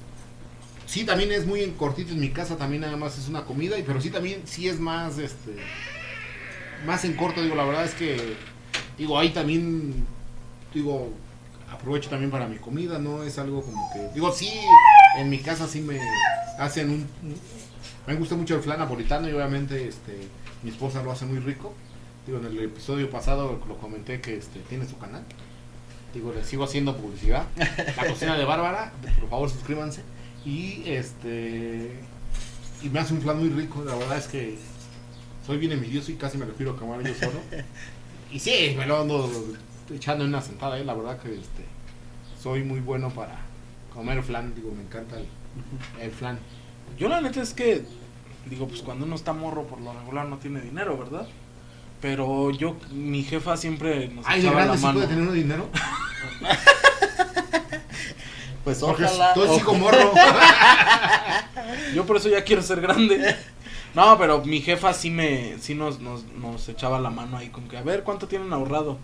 sí, 0.86 1.04
también 1.06 1.32
es 1.32 1.46
muy 1.46 1.62
en 1.64 1.74
cortito 1.74 2.12
en 2.14 2.20
mi 2.20 2.30
casa, 2.30 2.58
también 2.58 2.82
nada 2.82 2.98
más 2.98 3.18
es 3.18 3.28
una 3.28 3.44
comida, 3.46 3.78
y 3.78 3.84
pero 3.84 4.00
sí 4.02 4.10
también, 4.12 4.42
sí 4.46 4.68
es 4.70 4.80
más, 4.80 5.18
este, 5.18 5.56
más 6.86 7.04
en 7.06 7.14
corto, 7.16 7.42
digo, 7.42 7.56
la 7.56 7.64
verdad 7.64 7.86
es 7.86 7.94
que, 7.96 8.36
digo, 9.02 9.18
ahí 9.18 9.30
también, 9.30 10.06
digo, 10.74 11.10
aprovecho 11.72 12.10
también 12.10 12.32
para 12.32 12.48
mi 12.48 12.58
comida, 12.58 13.00
no 13.00 13.24
es 13.24 13.38
algo 13.40 13.62
como 13.64 13.92
que, 13.92 14.10
digo, 14.14 14.32
sí, 14.32 14.52
en 15.18 15.30
mi 15.30 15.40
casa 15.40 15.68
sí 15.68 15.82
me 15.82 16.00
hacen 16.60 16.90
un, 16.90 17.08
me 18.08 18.16
gusta 18.16 18.36
mucho 18.36 18.56
el 18.56 18.62
flan 18.62 18.80
napolitano 18.80 19.28
y 19.28 19.34
obviamente, 19.34 19.88
este, 19.88 20.28
mi 20.64 20.70
esposa 20.70 21.04
lo 21.04 21.12
hace 21.12 21.26
muy 21.26 21.40
rico. 21.40 21.74
Digo, 22.26 22.38
en 22.40 22.46
el 22.46 22.60
episodio 22.60 23.10
pasado 23.10 23.60
lo 23.68 23.78
comenté 23.78 24.22
que 24.22 24.38
este, 24.38 24.60
tiene 24.70 24.88
su 24.88 24.98
canal. 24.98 25.24
Digo, 26.14 26.32
le 26.34 26.44
sigo 26.44 26.64
haciendo 26.64 26.96
publicidad. 26.96 27.46
La 27.98 28.08
cocina 28.08 28.38
de 28.38 28.46
Bárbara, 28.46 28.94
por 29.20 29.30
favor 29.30 29.50
suscríbanse. 29.50 30.04
Y 30.46 30.84
este 30.86 31.92
y 32.84 32.90
me 32.90 33.00
hace 33.00 33.14
un 33.14 33.22
flan 33.22 33.40
muy 33.40 33.50
rico, 33.50 33.84
la 33.84 33.96
verdad 33.96 34.18
es 34.18 34.28
que 34.28 34.58
soy 35.46 35.58
bien 35.58 35.72
envidioso 35.72 36.12
y 36.12 36.16
casi 36.16 36.38
me 36.38 36.46
refiero 36.46 36.74
a 36.74 36.78
comer 36.78 37.08
yo 37.08 37.14
solo. 37.16 37.40
Y 38.32 38.40
sí, 38.40 38.76
me 38.78 38.86
lo 38.86 39.02
ando 39.02 39.30
echando 39.94 40.24
en 40.24 40.30
una 40.30 40.42
sentada, 40.42 40.78
¿eh? 40.80 40.86
la 40.86 40.94
verdad 40.94 41.20
que 41.20 41.34
este 41.34 41.66
soy 42.42 42.64
muy 42.64 42.80
bueno 42.80 43.10
para 43.10 43.40
comer 43.94 44.24
flan, 44.24 44.56
digo, 44.56 44.72
me 44.76 44.84
encanta 44.84 45.18
el, 45.18 45.26
el 46.02 46.12
flan. 46.12 46.40
Yo 46.98 47.10
la 47.10 47.20
neta 47.22 47.42
es 47.42 47.54
que, 47.54 47.84
digo, 48.46 48.68
pues 48.68 48.82
cuando 48.82 49.06
uno 49.06 49.16
está 49.16 49.34
morro 49.34 49.64
por 49.68 49.82
lo 49.82 49.94
regular 49.94 50.28
no 50.28 50.38
tiene 50.38 50.62
dinero, 50.62 50.98
¿verdad? 50.98 51.28
Pero 52.02 52.50
yo, 52.52 52.78
mi 52.92 53.24
jefa 53.24 53.58
siempre 53.58 54.08
nos 54.08 54.26
Ay, 54.28 54.42
echaba 54.42 54.66
la 54.66 54.76
sí 54.78 54.84
mano. 54.84 54.94
puede 54.96 55.08
tener 55.08 55.24
uno 55.24 55.34
dinero. 55.34 55.68
Pues 58.64 58.78
Porque 58.78 59.06
ojalá. 59.06 59.34
todo 59.34 59.58
chico 59.58 59.74
morro. 59.74 60.14
Yo 61.96 62.06
por 62.06 62.18
eso 62.18 62.30
ya 62.30 62.44
quiero 62.44 62.62
ser 62.62 62.80
grande. 62.80 63.36
No, 63.94 64.18
pero 64.18 64.44
mi 64.46 64.62
jefa 64.62 64.94
sí 64.94 65.10
me, 65.12 65.58
sí 65.60 65.76
nos, 65.76 66.00
nos, 66.00 66.24
nos 66.26 66.68
echaba 66.70 67.00
la 67.00 67.10
mano 67.10 67.38
ahí 67.38 67.50
con 67.50 67.68
que, 67.68 67.78
a 67.78 67.82
ver, 67.84 68.04
¿cuánto 68.04 68.28
tienen 68.28 68.54
ahorrado? 68.54 68.98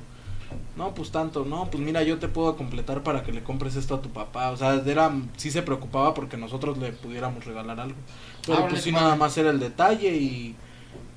No, 0.77 0.93
pues 0.93 1.11
tanto, 1.11 1.43
no, 1.45 1.69
pues 1.69 1.83
mira, 1.83 2.03
yo 2.03 2.19
te 2.19 2.27
puedo 2.29 2.55
completar 2.55 3.03
para 3.03 3.23
que 3.23 3.33
le 3.33 3.43
compres 3.43 3.75
esto 3.75 3.95
a 3.95 4.01
tu 4.01 4.11
papá. 4.13 4.51
O 4.51 4.57
sea, 4.57 4.75
era, 4.85 5.11
sí 5.35 5.51
se 5.51 5.61
preocupaba 5.63 6.13
porque 6.13 6.37
nosotros 6.37 6.77
le 6.77 6.93
pudiéramos 6.93 7.45
regalar 7.45 7.79
algo. 7.79 7.97
Pero 8.45 8.63
Ah, 8.63 8.67
pues 8.69 8.81
sí 8.83 8.91
nada 8.91 9.15
más 9.15 9.37
era 9.37 9.49
el 9.49 9.59
detalle 9.59 10.15
y, 10.15 10.55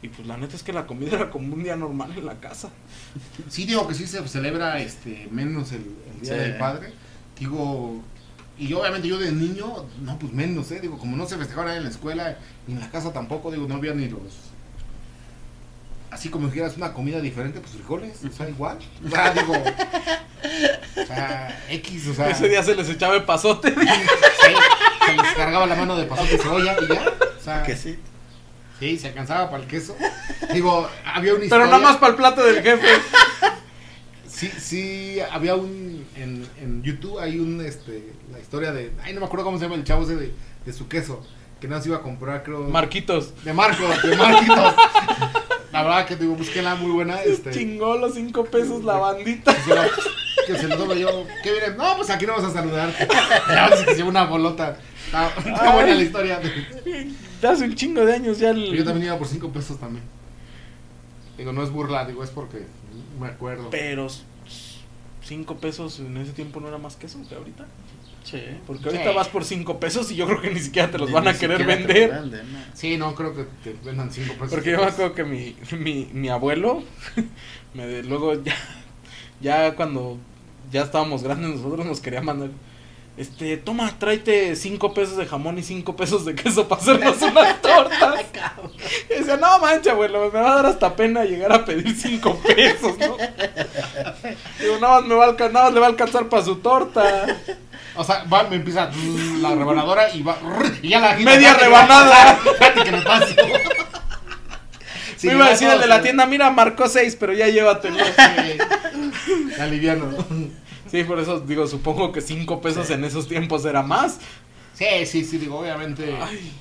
y 0.02 0.08
pues 0.08 0.26
la 0.26 0.36
neta 0.36 0.56
es 0.56 0.62
que 0.64 0.72
la 0.72 0.86
comida 0.86 1.16
era 1.16 1.30
como 1.30 1.54
un 1.54 1.62
día 1.62 1.76
normal 1.76 2.12
en 2.16 2.26
la 2.26 2.40
casa. 2.40 2.70
Sí, 3.48 3.64
digo 3.66 3.86
que 3.88 3.94
sí 3.94 4.06
se 4.06 4.26
celebra 4.28 4.78
este 4.80 5.28
menos 5.30 5.72
el, 5.72 5.98
el 6.14 6.20
Día 6.20 6.36
Sí. 6.36 6.38
del 6.38 6.56
Padre. 6.56 6.94
Digo, 7.38 8.02
y 8.60 8.72
obviamente 8.74 9.08
yo 9.08 9.18
de 9.18 9.32
niño, 9.32 9.86
no, 10.02 10.18
pues 10.18 10.32
menos, 10.32 10.70
¿eh? 10.70 10.80
Digo, 10.80 10.98
como 10.98 11.16
no 11.16 11.26
se 11.26 11.36
festejaba 11.38 11.74
en 11.76 11.84
la 11.84 11.90
escuela, 11.90 12.36
ni 12.66 12.74
en 12.74 12.80
la 12.80 12.90
casa 12.90 13.12
tampoco, 13.12 13.50
digo, 13.50 13.66
no 13.66 13.76
había 13.76 13.94
ni 13.94 14.08
los. 14.08 14.20
Así 16.10 16.28
como 16.28 16.48
si 16.48 16.54
dijeras 16.54 16.76
una 16.76 16.92
comida 16.92 17.20
diferente, 17.20 17.60
pues 17.60 17.72
frijoles, 17.72 18.18
o 18.24 18.32
sea, 18.36 18.48
igual. 18.48 18.78
O 19.06 19.08
sea, 19.10 19.30
digo. 19.34 19.52
O 19.54 21.06
sea, 21.06 21.64
X, 21.70 22.06
o 22.08 22.14
sea. 22.14 22.30
Ese 22.30 22.48
día 22.48 22.62
se 22.62 22.74
les 22.74 22.88
echaba 22.88 23.14
el 23.16 23.24
pasote. 23.24 23.70
sí, 23.70 23.76
se 25.06 25.12
les 25.22 25.34
cargaba 25.34 25.66
la 25.66 25.76
mano 25.76 25.96
de 25.96 26.04
pasote 26.06 26.32
de 26.32 26.38
cebolla 26.38 26.76
y 26.82 26.88
ya. 26.88 27.04
O 27.38 27.42
sea, 27.42 27.62
Que 27.62 27.76
sí. 27.76 27.98
sí, 28.80 28.98
se 28.98 29.08
alcanzaba 29.08 29.50
para 29.50 29.62
el 29.62 29.68
queso. 29.68 29.96
Digo, 30.52 30.88
había 31.04 31.32
una 31.32 31.40
Pero 31.40 31.44
historia. 31.44 31.66
nada 31.66 31.78
más 31.78 31.96
para 31.96 32.10
el 32.10 32.16
plato 32.16 32.44
del 32.44 32.62
jefe. 32.62 32.88
Sí, 34.40 34.50
sí, 34.58 35.18
había 35.32 35.54
un. 35.54 36.02
En, 36.16 36.46
en 36.62 36.82
YouTube 36.82 37.18
hay 37.18 37.38
un. 37.38 37.60
este 37.60 38.10
La 38.32 38.38
historia 38.40 38.72
de. 38.72 38.90
Ay, 39.02 39.12
no 39.12 39.20
me 39.20 39.26
acuerdo 39.26 39.44
cómo 39.44 39.58
se 39.58 39.64
llama 39.64 39.74
el 39.74 39.84
chavo 39.84 40.04
ese 40.04 40.16
de, 40.16 40.32
de 40.64 40.72
su 40.72 40.88
queso. 40.88 41.22
que 41.60 41.68
nos 41.68 41.86
iba 41.86 41.98
a 41.98 42.00
comprar, 42.00 42.42
creo. 42.42 42.60
Marquitos. 42.62 43.34
de 43.44 43.52
Marcos, 43.52 44.02
de 44.02 44.16
Marquitos. 44.16 44.74
La 45.72 45.82
verdad 45.82 46.06
que 46.06 46.16
digo, 46.16 46.36
búsquenla 46.36 46.74
muy 46.74 46.90
buena. 46.90 47.22
Este, 47.22 47.50
Chingó 47.50 47.98
los 47.98 48.14
cinco 48.14 48.46
pesos 48.46 48.82
la 48.82 48.96
bandita. 48.96 49.54
que 49.54 49.60
se 49.60 49.74
lo, 49.74 49.82
que 50.46 50.56
se 50.56 50.68
lo 50.68 50.94
yo. 50.94 51.26
¿Qué 51.42 51.52
viene? 51.52 51.76
No, 51.76 51.98
pues 51.98 52.08
aquí 52.08 52.24
no 52.24 52.32
vamos 52.32 52.50
a 52.50 52.54
saludar. 52.54 52.94
Ya 53.46 53.68
ves 53.68 53.80
que 53.80 53.90
se 53.90 53.96
lleva 53.98 54.08
una 54.08 54.24
bolota. 54.24 54.78
Está, 55.04 55.28
está 55.36 55.74
buena 55.74 55.94
la 55.94 56.02
historia. 56.02 56.40
Hace 57.42 57.64
un 57.64 57.74
chingo 57.74 58.06
de 58.06 58.14
años 58.14 58.38
ya 58.38 58.50
el... 58.50 58.74
Yo 58.74 58.84
también 58.84 59.08
iba 59.08 59.18
por 59.18 59.28
5 59.28 59.52
pesos 59.52 59.78
también. 59.78 60.02
Digo, 61.36 61.52
no 61.52 61.62
es 61.62 61.70
burla, 61.70 62.06
digo, 62.06 62.24
es 62.24 62.30
porque 62.30 62.64
me 63.20 63.26
acuerdo. 63.26 63.68
Pero 63.70 64.08
s- 65.30 65.34
cinco 65.34 65.56
pesos 65.58 66.00
en 66.00 66.16
ese 66.16 66.32
tiempo 66.32 66.60
no 66.60 66.68
era 66.68 66.78
más 66.78 66.96
que 66.96 67.06
eso 67.06 67.18
que 67.28 67.34
ahorita. 67.34 67.66
Sí. 68.24 68.42
Porque 68.66 68.84
ahorita 68.86 69.10
Sí. 69.10 69.16
vas 69.16 69.28
por 69.28 69.44
cinco 69.44 69.80
pesos 69.80 70.10
y 70.10 70.16
yo 70.16 70.26
creo 70.26 70.40
que 70.42 70.50
ni 70.50 70.60
siquiera 70.60 70.90
te 70.90 70.98
los 70.98 71.08
Ni- 71.08 71.14
van 71.14 71.28
a 71.28 71.38
querer 71.38 71.64
vender. 71.64 72.10
venden, 72.10 72.52
¿no? 72.52 72.58
Sí, 72.74 72.96
no, 72.98 73.14
creo 73.14 73.34
que 73.34 73.44
te 73.64 73.74
vendan 73.84 74.12
5 74.12 74.34
pesos. 74.34 74.50
Porque 74.50 74.70
yo 74.72 74.78
me 74.78 74.84
acuerdo 74.84 75.14
que 75.14 75.24
mi, 75.24 75.56
mi, 75.78 76.08
mi 76.12 76.28
abuelo, 76.28 76.82
me 77.74 77.86
de- 77.86 78.02
luego 78.02 78.34
ya, 78.42 78.54
ya 79.40 79.74
cuando 79.74 80.18
ya 80.70 80.82
estábamos 80.82 81.22
grandes 81.22 81.50
nosotros 81.56 81.86
nos 81.86 82.00
quería 82.00 82.20
mandar, 82.20 82.50
este, 83.16 83.56
toma, 83.58 83.98
tráete 83.98 84.56
cinco 84.56 84.94
pesos 84.94 85.16
de 85.16 85.26
jamón 85.26 85.58
y 85.58 85.62
cinco 85.62 85.94
pesos 85.94 86.24
de 86.24 86.34
queso 86.34 86.68
para 86.68 86.80
hacernos 86.80 87.20
unas 87.22 87.60
tortas. 87.60 88.24
Y 89.10 89.18
decía, 89.18 89.36
no 89.36 89.58
mancha, 89.58 89.92
abuelo, 89.92 90.30
me 90.32 90.40
va 90.40 90.52
a 90.52 90.56
dar 90.56 90.66
hasta 90.66 90.96
pena 90.96 91.24
llegar 91.24 91.52
a 91.52 91.64
pedir 91.64 91.94
cinco 91.94 92.40
pesos, 92.40 92.96
¿no? 92.98 93.16
Digo, 94.58 94.78
nada 94.80 95.00
más 95.00 95.04
me 95.04 95.14
va 95.14 95.24
a 95.24 95.28
alcanzar, 95.28 95.52
nada 95.52 95.64
más 95.66 95.74
le 95.74 95.80
va 95.80 95.86
a 95.86 95.90
alcanzar 95.90 96.28
para 96.28 96.44
su 96.44 96.56
torta. 96.56 97.26
O 97.94 98.04
sea, 98.04 98.24
va, 98.24 98.44
me 98.44 98.56
empieza 98.56 98.90
la 99.40 99.54
rebanadora 99.54 100.14
y 100.14 100.22
va. 100.22 100.38
Y 100.82 100.88
ya 100.88 101.00
la 101.00 101.16
Media 101.16 101.50
Espérate, 101.50 101.64
rebanada. 101.64 102.40
Espérate 102.44 102.84
que 102.84 102.92
me 102.92 103.02
paso. 103.02 103.34
Sí, 105.16 105.26
me 105.26 105.34
iba 105.34 105.46
a 105.46 105.50
decir 105.50 105.68
el 105.68 105.80
de 105.80 105.86
la 105.86 106.00
tienda, 106.00 106.24
mira, 106.24 106.50
marcó 106.50 106.88
seis, 106.88 107.16
pero 107.20 107.34
ya 107.34 107.48
llévatelo. 107.48 107.98
sí, 109.26 109.60
Aliviano. 109.60 110.06
Sí, 110.90 111.04
por 111.04 111.18
eso 111.20 111.40
digo, 111.40 111.66
supongo 111.66 112.12
que 112.12 112.20
cinco 112.20 112.60
pesos 112.60 112.90
en 112.90 113.04
esos 113.04 113.28
tiempos 113.28 113.64
era 113.64 113.82
más. 113.82 114.18
Sí, 114.74 114.86
sí, 115.06 115.24
sí, 115.24 115.38
digo, 115.38 115.58
obviamente. 115.60 116.16
Ay, 116.20 116.52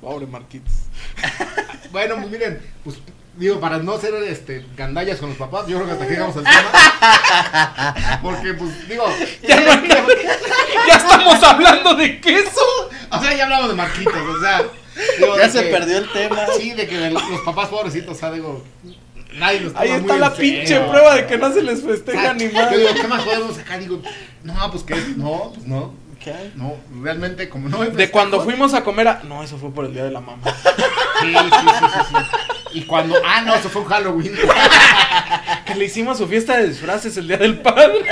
pobre 0.00 0.26
Marquitos. 0.26 0.72
Bueno, 1.92 2.16
pues 2.16 2.30
miren, 2.30 2.60
pues 2.84 2.96
digo, 3.36 3.60
para 3.60 3.78
no 3.78 3.96
ser 3.98 4.12
este 4.24 4.66
gandallas 4.76 5.18
con 5.18 5.28
los 5.30 5.38
papás, 5.38 5.66
yo 5.68 5.76
creo 5.76 5.86
que 5.86 5.92
hasta 5.92 6.04
aquí 6.04 6.12
llegamos 6.14 6.36
al 6.36 6.44
tema. 6.44 8.18
Porque, 8.22 8.54
pues, 8.54 8.88
digo, 8.88 9.04
Ya, 9.46 9.60
no 9.60 10.92
estamos 10.96 11.42
hablando 11.44 11.94
de 11.94 12.20
queso. 12.20 12.60
o 13.10 13.20
sea, 13.22 13.34
ya 13.36 13.44
hablamos 13.44 13.68
de 13.68 13.74
Marquitos, 13.76 14.14
o 14.16 14.40
sea. 14.40 14.62
digo, 15.18 15.36
Ya 15.38 15.48
se 15.48 15.62
que- 15.62 15.70
perdió 15.70 15.98
el 15.98 16.10
tema. 16.12 16.38
Sí, 16.58 16.72
de 16.72 16.86
que 16.88 17.08
los 17.10 17.22
papás 17.44 17.68
pobrecitos, 17.68 18.16
o 18.16 18.18
sea, 18.18 18.32
digo, 18.32 18.62
nadie 19.36 19.60
los 19.60 19.74
Ahí 19.76 19.90
está 19.90 20.16
la 20.16 20.34
serio. 20.34 20.58
pinche 20.58 20.80
prueba 20.80 21.14
de 21.14 21.26
que 21.26 21.38
no 21.38 21.52
se 21.52 21.62
les 21.62 21.82
festeja 21.82 22.34
ni 22.34 22.44
Yo 22.44 22.52
más. 22.52 22.70
digo, 22.70 22.88
¿qué 22.94 23.08
más 23.08 23.22
podemos 23.22 23.56
sacar? 23.56 23.78
Digo, 23.80 24.00
no, 24.42 24.70
pues 24.70 24.82
que 24.82 24.94
no, 25.16 25.52
pues 25.54 25.66
no, 25.66 25.94
¿Qué 26.22 26.32
no, 26.56 26.74
realmente 27.02 27.48
como 27.48 27.68
no 27.68 27.82
hay 27.82 27.90
De 27.90 28.10
cuando 28.10 28.42
fuimos 28.42 28.74
a 28.74 28.82
comer 28.82 29.08
a. 29.08 29.22
No, 29.24 29.42
eso 29.42 29.58
fue 29.58 29.70
por 29.70 29.84
el 29.84 29.92
día 29.92 30.04
de 30.04 30.10
la 30.10 30.20
mamá. 30.20 30.42
Sí, 31.20 31.34
sí, 31.34 31.50
sí, 31.50 31.86
sí, 31.92 31.98
sí. 32.08 32.78
Y 32.78 32.82
cuando, 32.82 33.16
ah, 33.24 33.40
no, 33.40 33.54
eso 33.54 33.70
fue 33.70 33.82
un 33.82 33.88
Halloween. 33.88 34.34
Que 35.64 35.74
le 35.74 35.86
hicimos 35.86 36.18
su 36.18 36.28
fiesta 36.28 36.58
de 36.58 36.68
disfraces 36.68 37.16
el 37.16 37.26
día 37.26 37.38
del 37.38 37.58
padre. 37.60 38.04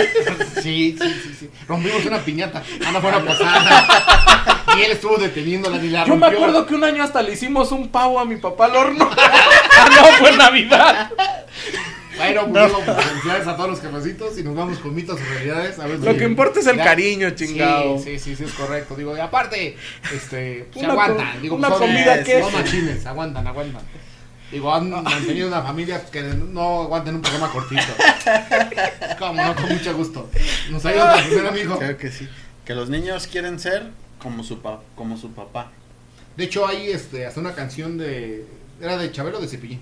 Sí, 0.62 0.96
sí, 0.98 1.20
sí, 1.22 1.36
sí. 1.40 1.50
Rompimos 1.68 2.04
una 2.06 2.18
piñata. 2.18 2.62
Ah, 2.86 2.90
no 2.92 3.00
fue 3.00 3.10
una 3.10 3.20
posada. 3.24 4.34
Y 4.76 4.82
él 4.82 4.92
estuvo 4.92 5.18
deteniéndola 5.18 5.78
ni 5.78 5.88
la 5.88 6.04
Yo 6.04 6.16
me 6.16 6.26
acuerdo 6.26 6.66
que 6.66 6.74
un 6.74 6.84
año 6.84 7.02
hasta 7.02 7.22
le 7.22 7.32
hicimos 7.32 7.72
un 7.72 7.88
pavo 7.88 8.18
a 8.18 8.24
mi 8.24 8.36
papá 8.36 8.66
al 8.66 8.76
horno. 8.76 9.10
Ah, 9.76 9.88
no, 9.90 10.06
fue 10.18 10.36
Navidad. 10.36 11.10
Bueno, 12.16 12.46
pues 12.48 12.66
digo, 12.66 12.80
pues, 12.84 13.04
felicidades 13.06 13.46
a 13.46 13.56
todos 13.56 13.70
los 13.70 13.80
jefecitos 13.80 14.38
y 14.38 14.42
nos 14.42 14.54
vamos 14.54 14.78
con 14.78 14.94
mitos 14.94 15.18
y 15.20 15.24
realidades. 15.24 15.78
A 15.78 15.86
ver 15.86 15.98
Lo 15.98 16.16
que 16.16 16.24
importa 16.24 16.60
es 16.60 16.66
el 16.66 16.76
ya- 16.76 16.84
cariño, 16.84 17.30
chingado. 17.30 17.98
Sí, 17.98 18.18
sí, 18.18 18.18
sí, 18.18 18.36
sí, 18.36 18.44
es 18.44 18.52
correcto. 18.52 18.94
Digo, 18.96 19.16
y 19.16 19.20
aparte, 19.20 19.76
este, 20.14 20.66
se 20.72 20.78
Una 20.80 20.92
aguantan. 20.92 21.32
co- 21.34 21.40
Digo, 21.40 21.56
una 21.56 21.68
pues, 21.68 21.78
son- 21.80 21.88
comida 21.88 22.14
son 22.16 22.24
que- 22.24 22.42
machines, 22.58 23.06
aguantan, 23.06 23.46
aguantan. 23.46 23.82
Digo, 24.52 24.72
han 24.72 24.90
mantenido 24.90 25.48
una 25.48 25.62
familia 25.62 26.04
que 26.12 26.22
no 26.22 26.82
aguanten 26.82 27.16
un 27.16 27.22
programa 27.22 27.50
cortito. 27.50 27.82
Como 29.18 29.42
no, 29.42 29.54
con 29.56 29.68
mucho 29.68 29.94
gusto. 29.96 30.30
Nos 30.70 30.84
ayuda 30.86 31.14
a 31.18 31.22
primer 31.24 31.46
amigo. 31.46 31.78
Creo 31.78 31.96
que 31.96 32.10
sí. 32.12 32.28
Que 32.64 32.74
los 32.74 32.88
niños 32.88 33.26
quieren 33.26 33.58
ser 33.58 33.90
como 34.18 34.44
su, 34.44 34.60
pa 34.60 34.80
como 34.94 35.16
su 35.16 35.32
papá. 35.32 35.72
De 36.36 36.44
hecho, 36.44 36.66
hay 36.66 36.90
este, 36.90 37.26
hasta 37.26 37.40
una 37.40 37.54
canción 37.54 37.98
de. 37.98 38.44
¿Era 38.80 38.96
de 38.96 39.10
Chabelo 39.12 39.38
o 39.38 39.40
de 39.40 39.48
Cepillín? 39.48 39.80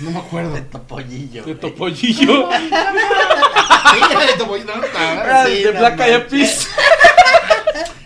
No 0.00 0.10
me 0.10 0.18
acuerdo. 0.18 0.54
De 0.54 0.62
topollillo. 0.62 1.44
De 1.44 1.54
topollillo. 1.54 2.48
De 3.90 4.34
Topollillo, 4.38 5.72
Black 5.72 6.00
Eyed. 6.00 6.22
Peas. 6.28 6.68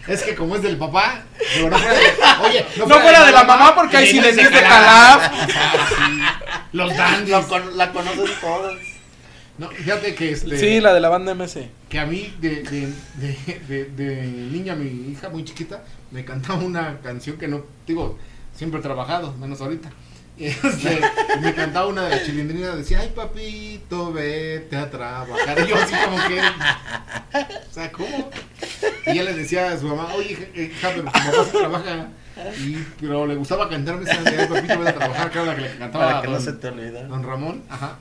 Es 0.06 0.22
que 0.22 0.34
como 0.34 0.56
es 0.56 0.62
del 0.62 0.76
papá, 0.76 1.22
digo, 1.56 1.70
no 1.70 1.78
fuera 1.78 1.94
de, 1.94 2.06
oye, 2.48 2.66
No 2.76 2.86
fuera 3.00 3.24
de 3.24 3.32
la 3.32 3.44
mamá 3.44 3.74
porque 3.74 3.96
ahí 3.96 4.06
sí 4.06 4.20
le 4.20 4.32
les 4.32 4.36
dice 4.36 4.50
calaf. 4.62 5.32
Los 6.72 6.94
dandies. 6.96 7.30
Lo 7.30 7.48
con- 7.48 7.76
la 7.76 7.90
conocen 7.92 8.26
todos. 8.40 8.74
No, 9.56 9.68
fíjate 9.70 10.14
que 10.14 10.32
este. 10.32 10.58
Sí, 10.58 10.80
la 10.80 10.92
de 10.92 11.00
la 11.00 11.08
banda 11.08 11.34
MS. 11.34 11.58
Que 11.88 11.98
a 12.00 12.06
mí, 12.06 12.34
de, 12.40 12.62
de, 12.64 12.92
de, 13.14 13.60
de, 13.68 13.84
de 13.84 14.22
niña, 14.26 14.74
mi 14.74 15.12
hija 15.12 15.28
muy 15.30 15.44
chiquita, 15.44 15.84
me 16.10 16.24
cantaba 16.24 16.58
una 16.60 16.98
canción 17.00 17.36
que 17.38 17.46
no, 17.48 17.62
digo, 17.86 18.18
siempre 18.54 18.80
he 18.80 18.82
trabajado, 18.82 19.32
menos 19.34 19.60
ahorita. 19.60 19.90
Y 20.38 20.46
este, 20.46 21.00
me 21.40 21.54
cantaba 21.54 21.86
una 21.86 22.08
de 22.08 22.24
chilindrina, 22.24 22.74
decía, 22.74 22.98
ay 23.00 23.12
papito, 23.14 24.12
vete 24.12 24.76
a 24.76 24.90
trabajar. 24.90 25.60
Y 25.60 25.68
yo 25.68 25.76
así 25.76 25.94
como 26.04 26.16
que, 26.26 26.40
o 26.40 27.72
sea, 27.72 27.92
¿cómo? 27.92 28.30
Y 29.06 29.10
ella 29.10 29.22
le 29.22 29.34
decía 29.34 29.70
a 29.70 29.78
su 29.78 29.86
mamá, 29.86 30.12
oye, 30.14 30.32
hija, 30.32 30.60
hija, 30.60 30.88
pero 30.90 31.02
tu 31.04 31.12
papá 31.12 31.44
sí 31.44 31.50
trabaja. 31.56 32.08
Y, 32.58 32.84
pero 33.00 33.26
le 33.28 33.36
gustaba 33.36 33.68
cantarme 33.68 34.10
esa 34.10 34.22
de, 34.22 34.40
ay 34.40 34.48
papito, 34.48 34.78
vete 34.78 34.90
a 34.90 34.94
trabajar, 34.94 35.30
que 35.30 35.38
era 35.38 35.46
la 35.46 35.54
que 35.54 35.60
le 35.62 35.76
cantaba 35.78 36.04
Para 36.06 36.20
que 36.22 36.26
no 36.26 36.32
don, 36.34 36.42
se 36.42 36.52
te 36.54 36.68
olvide. 36.68 37.04
don 37.04 37.22
Ramón. 37.22 37.62
Ajá. 37.68 37.98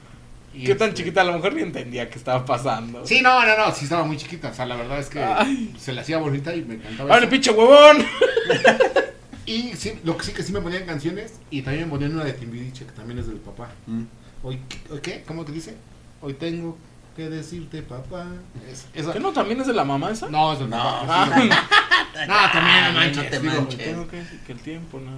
Y 0.56 0.66
¿Qué 0.66 0.76
tan 0.76 0.90
este, 0.90 1.02
chiquita? 1.02 1.22
A 1.22 1.26
lo 1.26 1.34
mejor 1.34 1.54
ni 1.54 1.62
entendía 1.62 2.10
qué 2.10 2.18
estaba 2.18 2.46
pasando. 2.46 3.06
Sí, 3.06 3.22
no, 3.22 3.46
no, 3.46 3.58
no, 3.58 3.72
sí 3.74 3.86
estaba 3.86 4.04
muy 4.04 4.18
chiquita. 4.18 4.50
O 4.50 4.54
sea, 4.54 4.66
la 4.66 4.76
verdad 4.76 5.00
es 5.00 5.10
que 5.10 5.24
Ay. 5.24 5.74
se 5.80 5.94
le 5.94 6.02
hacía 6.02 6.18
bonita 6.18 6.56
y 6.56 6.64
me 6.64 6.76
encantaba. 6.76 7.10
¡Vale, 7.10 7.24
eso. 7.26 7.32
pinche 7.32 7.52
huevón! 7.52 7.98
Y 9.46 9.74
sí, 9.76 10.00
lo 10.04 10.18
que 10.18 10.24
sí 10.26 10.32
que 10.32 10.44
sí 10.44 10.54
me 10.54 10.62
ponían 10.62 10.86
canciones 10.86 11.34
y 11.52 11.62
también 11.62 11.86
me 11.86 11.92
ponían 11.92 12.14
una 12.14 12.24
de 12.24 12.34
Timbiriche, 12.34 12.86
que 12.86 12.92
también 12.94 13.20
es 13.20 13.28
del 13.28 13.38
papá. 13.38 13.70
Mm. 13.88 14.04
Hoy, 14.44 14.60
¿hoy 14.90 15.00
¿qué? 15.02 15.24
¿Cómo 15.28 15.44
que 15.46 15.52
dice? 15.52 15.76
Hoy 16.22 16.34
tengo 16.34 16.78
que 17.16 17.30
decirte 17.30 17.82
papá. 17.82 18.26
Es- 18.72 18.88
esa- 18.94 19.12
¿Qué 19.14 19.20
no 19.20 19.32
también 19.34 19.60
es 19.62 19.68
de 19.68 19.74
la 19.74 19.84
mamá 19.84 20.12
esa? 20.12 20.30
No, 20.30 20.54
es 20.54 20.60
del 20.60 20.70
No. 20.70 20.78
papá. 20.78 21.06
Ah, 21.08 21.32
sí, 21.42 21.50
no. 21.50 22.26
No, 22.28 22.52
también 22.52 22.82
no 22.86 22.92
no 22.94 23.00
manches. 23.00 23.30
te 23.30 23.40
digo, 23.40 23.54
manches. 23.62 23.80
tengo 23.84 24.08
que 24.08 24.16
decir 24.18 24.40
que 24.46 24.52
el 24.54 24.60
tiempo 24.60 25.00
no. 25.00 25.12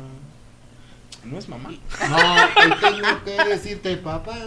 No 1.29 1.37
es 1.39 1.49
mamá. 1.49 1.69
No, 2.09 2.15
hoy 2.15 2.73
tengo 2.81 3.23
que 3.23 3.43
decirte 3.49 3.97
papá. 3.97 4.37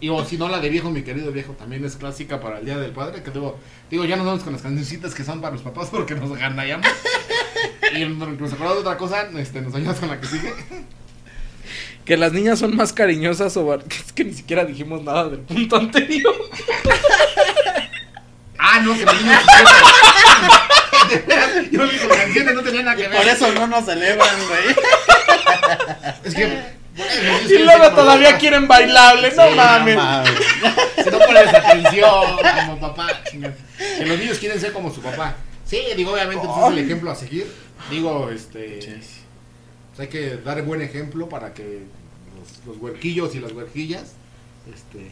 Y 0.00 0.08
o 0.08 0.24
si 0.24 0.36
no, 0.36 0.48
la 0.48 0.58
de 0.58 0.68
viejo, 0.68 0.90
mi 0.90 1.02
querido 1.02 1.30
viejo, 1.30 1.52
también 1.52 1.84
es 1.84 1.94
clásica 1.94 2.40
para 2.40 2.58
el 2.58 2.64
Día 2.64 2.76
del 2.76 2.90
Padre. 2.90 3.22
Que 3.22 3.30
digo, 3.30 3.56
digo 3.88 4.04
ya 4.04 4.16
nos 4.16 4.26
vamos 4.26 4.42
con 4.42 4.52
las 4.52 4.62
cancioncitas 4.62 5.14
que 5.14 5.22
son 5.22 5.40
para 5.40 5.52
los 5.54 5.62
papás 5.62 5.88
porque 5.90 6.16
nos 6.16 6.36
gandallamos. 6.36 6.86
Y 7.94 8.04
nos 8.04 8.52
acordamos 8.52 8.74
de 8.76 8.80
otra 8.80 8.96
cosa, 8.96 9.28
este, 9.36 9.60
nos 9.60 9.74
ayudas 9.74 9.98
con 9.98 10.08
la 10.08 10.20
que 10.20 10.26
sigue. 10.26 10.52
Que 12.04 12.16
las 12.16 12.32
niñas 12.32 12.58
son 12.58 12.74
más 12.76 12.92
cariñosas 12.92 13.56
o. 13.56 13.66
bar- 13.66 13.84
Es 14.06 14.12
que 14.12 14.24
ni 14.24 14.34
siquiera 14.34 14.64
dijimos 14.64 15.02
nada 15.02 15.28
del 15.28 15.40
punto 15.40 15.76
anterior. 15.76 16.34
Ah, 18.64 18.78
no, 18.80 18.92
que. 18.94 19.00
De 19.00 19.06
veras, 21.26 21.50
Yo 21.70 21.80
con 22.08 22.16
canciones, 22.16 22.54
no 22.54 22.62
tenía 22.62 22.82
nada 22.84 22.96
que 22.96 23.08
ver. 23.08 23.18
Por 23.18 23.26
eso 23.28 23.52
no 23.52 23.66
nos 23.66 23.84
celebran, 23.84 24.28
güey. 24.48 24.74
Es 26.24 26.34
que. 26.34 26.46
bueno, 26.96 27.12
Y 27.50 27.58
luego 27.58 27.90
todavía 27.90 28.28
papá. 28.28 28.38
quieren 28.38 28.66
bailable, 28.68 29.30
no 29.36 29.50
mames. 29.50 29.96
mames. 29.96 30.30
Si 31.04 31.10
no 31.10 31.18
pones 31.18 31.48
atención 31.48 32.10
como 32.66 32.80
papá. 32.80 33.08
Que 33.98 34.06
los 34.06 34.18
niños 34.18 34.38
quieren 34.38 34.58
ser 34.60 34.72
como 34.72 34.94
su 34.94 35.02
papá. 35.02 35.34
Sí, 35.66 35.80
digo, 35.96 36.12
obviamente, 36.12 36.46
pues, 36.46 36.66
es 36.66 36.72
el 36.72 36.78
ejemplo 36.84 37.10
a 37.10 37.14
seguir. 37.14 37.52
Digo, 37.90 38.30
este. 38.30 38.80
Sí. 38.82 38.90
pues, 39.90 40.00
hay 40.00 40.08
que 40.08 40.36
dar 40.38 40.62
buen 40.62 40.80
ejemplo 40.82 41.28
para 41.28 41.52
que 41.54 41.82
los, 42.38 42.66
los 42.66 42.76
huerquillos 42.82 43.34
y 43.34 43.40
las 43.40 43.52
huerquillas. 43.52 44.12
Este. 44.72 45.10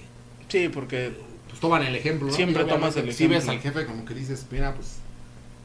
Sí, 0.48 0.68
porque. 0.68 1.12
Pues 1.48 1.60
toman 1.60 1.82
el 1.82 1.96
ejemplo, 1.96 2.28
¿no? 2.28 2.32
Siempre 2.32 2.64
tomas 2.64 2.96
el 2.96 3.12
Si 3.12 3.26
ves 3.26 3.44
ejemplo. 3.44 3.52
al 3.52 3.60
jefe 3.74 3.86
como 3.86 4.04
que 4.04 4.14
dices, 4.14 4.46
mira, 4.50 4.74
pues. 4.74 4.98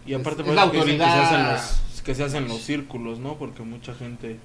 Y 0.08 0.14
aparte, 0.14 0.42
Es- 0.42 0.46
por 0.46 0.50
es 0.50 0.56
la 0.56 0.62
autoridad. 0.64 1.06
Que 1.06 1.14
se, 1.14 1.36
hacen 1.36 1.54
los, 1.54 2.02
que 2.02 2.16
se 2.16 2.24
hacen 2.24 2.48
los 2.48 2.62
círculos, 2.62 3.20
¿no? 3.20 3.38
Porque 3.38 3.62
mucha 3.64 3.94
gente. 3.94 4.38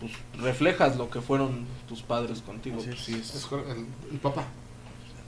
Pues 0.00 0.12
reflejas 0.42 0.96
lo 0.96 1.08
que 1.08 1.20
fueron 1.22 1.64
tus 1.88 2.02
padres 2.02 2.42
contigo. 2.42 2.76
Así 2.78 2.88
pues, 2.88 3.00
sí, 3.00 3.14
es- 3.20 3.34
Es 3.34 3.46
cor- 3.46 3.64
el, 3.68 3.86
el 4.12 4.18
papá. 4.18 4.44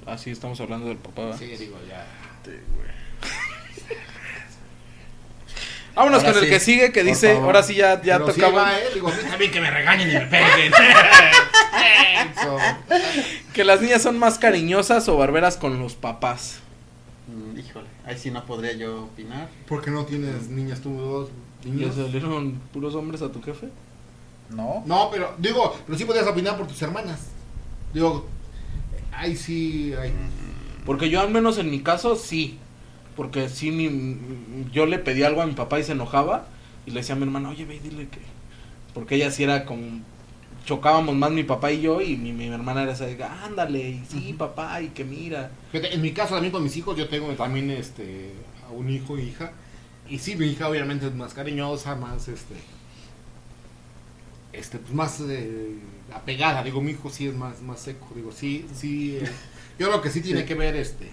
así 0.06 0.30
estamos 0.30 0.60
hablando 0.60 0.88
del 0.88 0.98
papá. 0.98 1.24
¿verdad? 1.26 1.38
Sí, 1.38 1.46
digo, 1.56 1.76
ya. 1.88 2.06
Vámonos 5.98 6.20
Ahora 6.22 6.32
con 6.32 6.42
el 6.44 6.48
sí, 6.48 6.54
que 6.54 6.60
sigue, 6.60 6.92
que 6.92 7.00
por 7.00 7.08
dice, 7.08 7.28
favor. 7.34 7.44
ahora 7.46 7.62
sí 7.64 7.74
ya, 7.74 8.00
ya 8.00 8.18
Pero 8.18 8.32
sí 8.32 8.40
tocaba. 8.40 8.62
va, 8.62 8.78
¿eh? 8.78 8.84
Digo, 8.94 9.08
a 9.08 9.36
mí 9.36 9.48
que 9.50 9.60
me 9.60 9.70
regañen 9.70 10.10
y 10.10 10.14
me 10.14 10.20
peguen. 10.26 10.72
Que 13.52 13.64
las 13.64 13.80
niñas 13.80 14.02
son 14.02 14.18
más 14.18 14.38
cariñosas 14.38 15.08
o 15.08 15.16
barberas 15.16 15.56
con 15.56 15.78
los 15.80 15.94
papás. 15.94 16.60
Mm, 17.26 17.58
híjole, 17.58 17.86
ahí 18.06 18.16
sí 18.16 18.30
no 18.30 18.44
podría 18.44 18.72
yo 18.74 19.04
opinar. 19.04 19.48
¿Por 19.66 19.82
qué 19.82 19.90
no 19.90 20.04
tienes 20.04 20.48
niñas 20.48 20.80
tú 20.80 20.96
dos 20.96 21.28
¿Y 21.64 21.70
niños? 21.70 21.96
salieron 21.96 22.52
puros 22.72 22.94
hombres 22.94 23.22
a 23.22 23.32
tu 23.32 23.42
jefe? 23.42 23.68
No. 24.50 24.82
No, 24.86 25.10
pero 25.10 25.34
digo, 25.38 25.76
pero 25.86 25.98
sí 25.98 26.04
podías 26.04 26.26
opinar 26.26 26.56
por 26.56 26.66
tus 26.68 26.80
hermanas. 26.82 27.20
Digo, 27.92 28.26
ahí 29.12 29.36
sí, 29.36 29.92
hay. 30.00 30.12
Porque 30.86 31.10
yo 31.10 31.20
al 31.20 31.30
menos 31.30 31.58
en 31.58 31.70
mi 31.70 31.82
caso 31.82 32.16
sí. 32.16 32.58
Porque 33.18 33.48
sí, 33.48 33.72
mi, 33.72 34.16
yo 34.72 34.86
le 34.86 35.00
pedí 35.00 35.24
algo 35.24 35.42
a 35.42 35.46
mi 35.46 35.54
papá 35.54 35.80
y 35.80 35.82
se 35.82 35.90
enojaba. 35.92 36.46
Y 36.86 36.92
le 36.92 37.00
decía 37.00 37.16
a 37.16 37.18
mi 37.18 37.24
hermana, 37.24 37.48
oye, 37.50 37.64
ve 37.64 37.74
y 37.74 37.80
dile 37.80 38.06
que... 38.08 38.20
Porque 38.94 39.16
ella 39.16 39.32
sí 39.32 39.42
era 39.42 39.64
como... 39.66 40.00
Chocábamos 40.64 41.16
más 41.16 41.32
mi 41.32 41.42
papá 41.42 41.72
y 41.72 41.80
yo 41.80 42.00
y 42.00 42.16
mi, 42.16 42.32
mi 42.32 42.46
hermana 42.46 42.84
era 42.84 42.92
esa 42.92 43.06
de, 43.06 43.20
ándale, 43.24 43.88
y 43.88 44.04
sí, 44.08 44.34
papá, 44.38 44.80
y 44.82 44.88
que 44.88 45.02
mira. 45.02 45.50
Fíjate, 45.72 45.94
en 45.94 46.00
mi 46.02 46.12
caso 46.12 46.34
también 46.34 46.52
con 46.52 46.62
mis 46.62 46.76
hijos, 46.76 46.96
yo 46.96 47.08
tengo 47.08 47.26
también 47.32 47.70
este 47.70 48.32
a 48.68 48.72
un 48.72 48.88
hijo 48.90 49.18
y 49.18 49.22
hija. 49.22 49.50
Y 50.10 50.18
sí, 50.18 50.36
mi 50.36 50.46
hija 50.46 50.68
obviamente 50.68 51.06
es 51.06 51.14
más 51.14 51.32
cariñosa, 51.34 51.96
más 51.96 52.28
este. 52.28 52.54
Este, 54.52 54.78
pues 54.78 54.92
más 54.94 55.20
eh, 55.28 55.74
apegada. 56.14 56.62
Digo, 56.62 56.80
mi 56.80 56.92
hijo 56.92 57.10
sí 57.10 57.26
es 57.28 57.34
más, 57.34 57.60
más 57.62 57.80
seco. 57.80 58.08
Digo, 58.14 58.30
sí, 58.32 58.66
sí. 58.74 59.16
eh, 59.16 59.28
yo 59.78 59.88
creo 59.88 60.02
que 60.02 60.10
sí 60.10 60.20
tiene 60.20 60.40
Sí. 60.40 60.46
que 60.46 60.54
ver 60.54 60.76
este. 60.76 61.10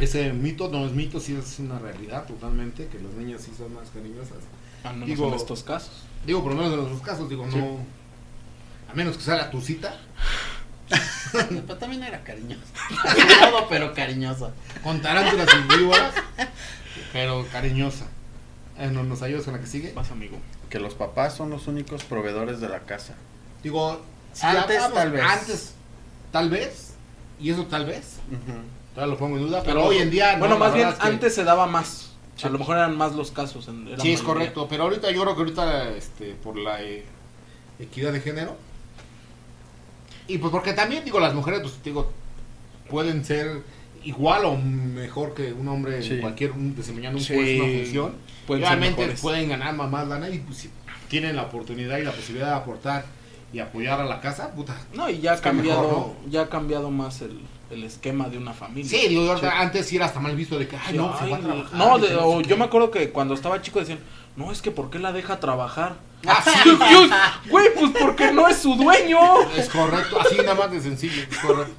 Ese 0.00 0.32
mito, 0.32 0.68
no 0.68 0.86
es 0.86 0.92
mito, 0.92 1.20
sí 1.20 1.34
es 1.36 1.58
una 1.58 1.78
realidad 1.78 2.26
totalmente, 2.26 2.86
que 2.88 2.98
las 3.00 3.12
niñas 3.14 3.42
sí 3.42 3.52
son 3.56 3.74
más 3.74 3.88
cariñosas. 3.90 4.38
Al 4.84 4.94
menos 4.94 5.08
Digo- 5.08 5.28
en 5.28 5.34
estos 5.34 5.62
casos. 5.62 6.04
Digo, 6.26 6.42
por 6.42 6.52
lo 6.52 6.58
menos 6.58 6.72
en 6.72 6.78
nuestros 6.80 7.02
casos, 7.02 7.28
digo, 7.28 7.46
Sí. 7.50 7.56
no. 7.58 7.78
A 8.90 8.94
menos 8.94 9.16
que 9.16 9.22
sea 9.22 9.36
la 9.36 9.50
tu 9.50 9.60
cita, 9.60 9.98
Pero 11.32 11.76
también 11.78 12.02
era 12.02 12.22
cariñosa. 12.24 12.64
Todo, 13.40 13.68
pero 13.68 13.94
cariñosa. 13.94 14.50
con 14.82 15.00
tarántulas 15.00 15.48
y 15.54 15.76
víboras, 15.78 16.12
pero 17.12 17.46
cariñosa. 17.52 18.06
Eh, 18.78 18.88
¿no- 18.90 19.04
¿Nos 19.04 19.22
ayudas 19.22 19.44
con 19.44 19.54
la 19.54 19.60
que 19.60 19.66
sigue? 19.66 19.92
Vas, 19.92 20.10
amigo. 20.10 20.38
Que 20.68 20.80
los 20.80 20.94
papás 20.94 21.34
son 21.36 21.50
los 21.50 21.68
únicos 21.68 22.02
proveedores 22.04 22.60
de 22.60 22.68
la 22.68 22.80
casa. 22.80 23.14
Digo, 23.62 24.00
si 24.32 24.44
Antes, 24.46 24.76
hablamos- 24.78 24.94
tal 24.94 25.12
vez. 25.12 25.22
Antes, 25.22 25.74
tal 26.32 26.50
vez. 26.50 26.94
Y 27.38 27.50
eso 27.50 27.66
tal 27.66 27.86
vez. 27.86 28.16
Ujú. 28.28 28.58
Todavía 28.94 29.12
lo 29.14 29.18
pongo 29.18 29.36
en 29.38 29.46
duda. 29.46 29.62
Pero, 29.64 29.84
hoy 29.86 29.98
en 29.98 30.10
día. 30.10 30.32
no, 30.34 30.40
Bueno, 30.40 30.58
más 30.58 30.74
bien 30.74 30.88
que- 30.92 30.96
antes 31.06 31.34
se 31.34 31.44
daba 31.44 31.66
más. 31.66 32.12
A 32.42 32.48
lo 32.48 32.58
mejor 32.58 32.76
eran 32.76 32.96
más 32.96 33.14
los 33.14 33.30
casos. 33.30 33.68
en- 33.68 33.84
Sí, 33.86 33.92
es 33.92 33.98
mayoría. 33.98 34.24
correcto. 34.24 34.66
Pero 34.68 34.84
ahorita 34.84 35.10
yo 35.10 35.22
creo 35.22 35.34
que 35.34 35.40
ahorita, 35.42 35.90
este, 35.90 36.34
por 36.34 36.56
la 36.58 36.82
eh, 36.82 37.04
equidad 37.78 38.12
de 38.12 38.20
género. 38.20 38.56
Y 40.26 40.38
pues 40.38 40.50
porque 40.50 40.72
también, 40.72 41.04
digo, 41.04 41.20
las 41.20 41.34
mujeres, 41.34 41.60
pues 41.60 41.82
digo, 41.82 42.10
pueden 42.88 43.24
ser 43.24 43.62
igual 44.04 44.44
o 44.46 44.56
mejor 44.56 45.34
que 45.34 45.52
un 45.52 45.68
hombre 45.68 46.02
Sí. 46.02 46.14
en 46.14 46.20
cualquier 46.22 46.52
un- 46.52 46.74
desempeñando 46.74 47.18
un 47.18 47.24
Sí. 47.24 47.34
puesto, 47.34 47.64
una 47.64 47.72
función. 47.82 48.14
Pueden 48.46 48.64
Obviamente 48.64 49.08
pueden 49.20 49.48
ganar 49.50 49.74
más 49.74 50.08
lana 50.08 50.28
y 50.30 50.38
pues, 50.38 50.58
si 50.58 50.70
tienen 51.08 51.36
la 51.36 51.42
oportunidad 51.42 51.98
y 51.98 52.02
la 52.04 52.12
posibilidad 52.12 52.48
de 52.48 52.54
aportar 52.54 53.04
y 53.52 53.58
apoyar 53.58 54.00
a 54.00 54.04
la 54.04 54.20
casa, 54.20 54.52
puta. 54.52 54.76
No, 54.94 55.10
y 55.10 55.20
ya 55.20 55.32
ha 55.34 55.40
cambiado, 55.40 55.82
mejor, 55.82 56.12
ya 56.30 56.42
ha 56.42 56.48
cambiado 56.48 56.90
más 56.90 57.20
el, 57.22 57.40
el 57.70 57.84
esquema 57.84 58.28
de 58.28 58.38
una 58.38 58.52
familia. 58.52 58.90
Sí, 58.90 59.08
digo, 59.08 59.36
Sí. 59.38 59.46
antes 59.46 59.86
sí 59.86 59.96
era 59.96 60.06
hasta 60.06 60.20
mal 60.20 60.34
visto 60.36 60.58
de 60.58 60.66
que, 60.68 60.76
ay, 60.76 60.96
no, 60.96 61.16
se 61.18 61.26
va 61.28 61.36
a 61.36 61.40
trabajar. 61.40 61.74
no, 61.78 61.98
de- 61.98 62.16
o 62.16 62.40
yo 62.40 62.48
qué. 62.48 62.56
me 62.56 62.64
acuerdo 62.64 62.90
que 62.90 63.10
cuando 63.10 63.34
estaba 63.34 63.60
chico 63.62 63.78
decían, 63.80 63.98
no, 64.36 64.52
es 64.52 64.62
que 64.62 64.70
¿por 64.70 64.90
qué 64.90 64.98
la 64.98 65.12
deja 65.12 65.40
trabajar? 65.40 65.96
Ah, 66.26 66.42
sí, 66.62 66.70
Dios, 66.70 67.10
Güey, 67.48 67.74
pues 67.74 67.92
porque 68.00 68.32
no 68.32 68.48
es 68.48 68.58
su 68.58 68.74
dueño. 68.74 69.18
es 69.56 69.68
correcto, 69.68 70.20
así 70.20 70.36
nada 70.38 70.54
más 70.54 70.70
de 70.72 70.80
sencillo, 70.80 71.22
es 71.30 71.38
correcto. 71.38 71.74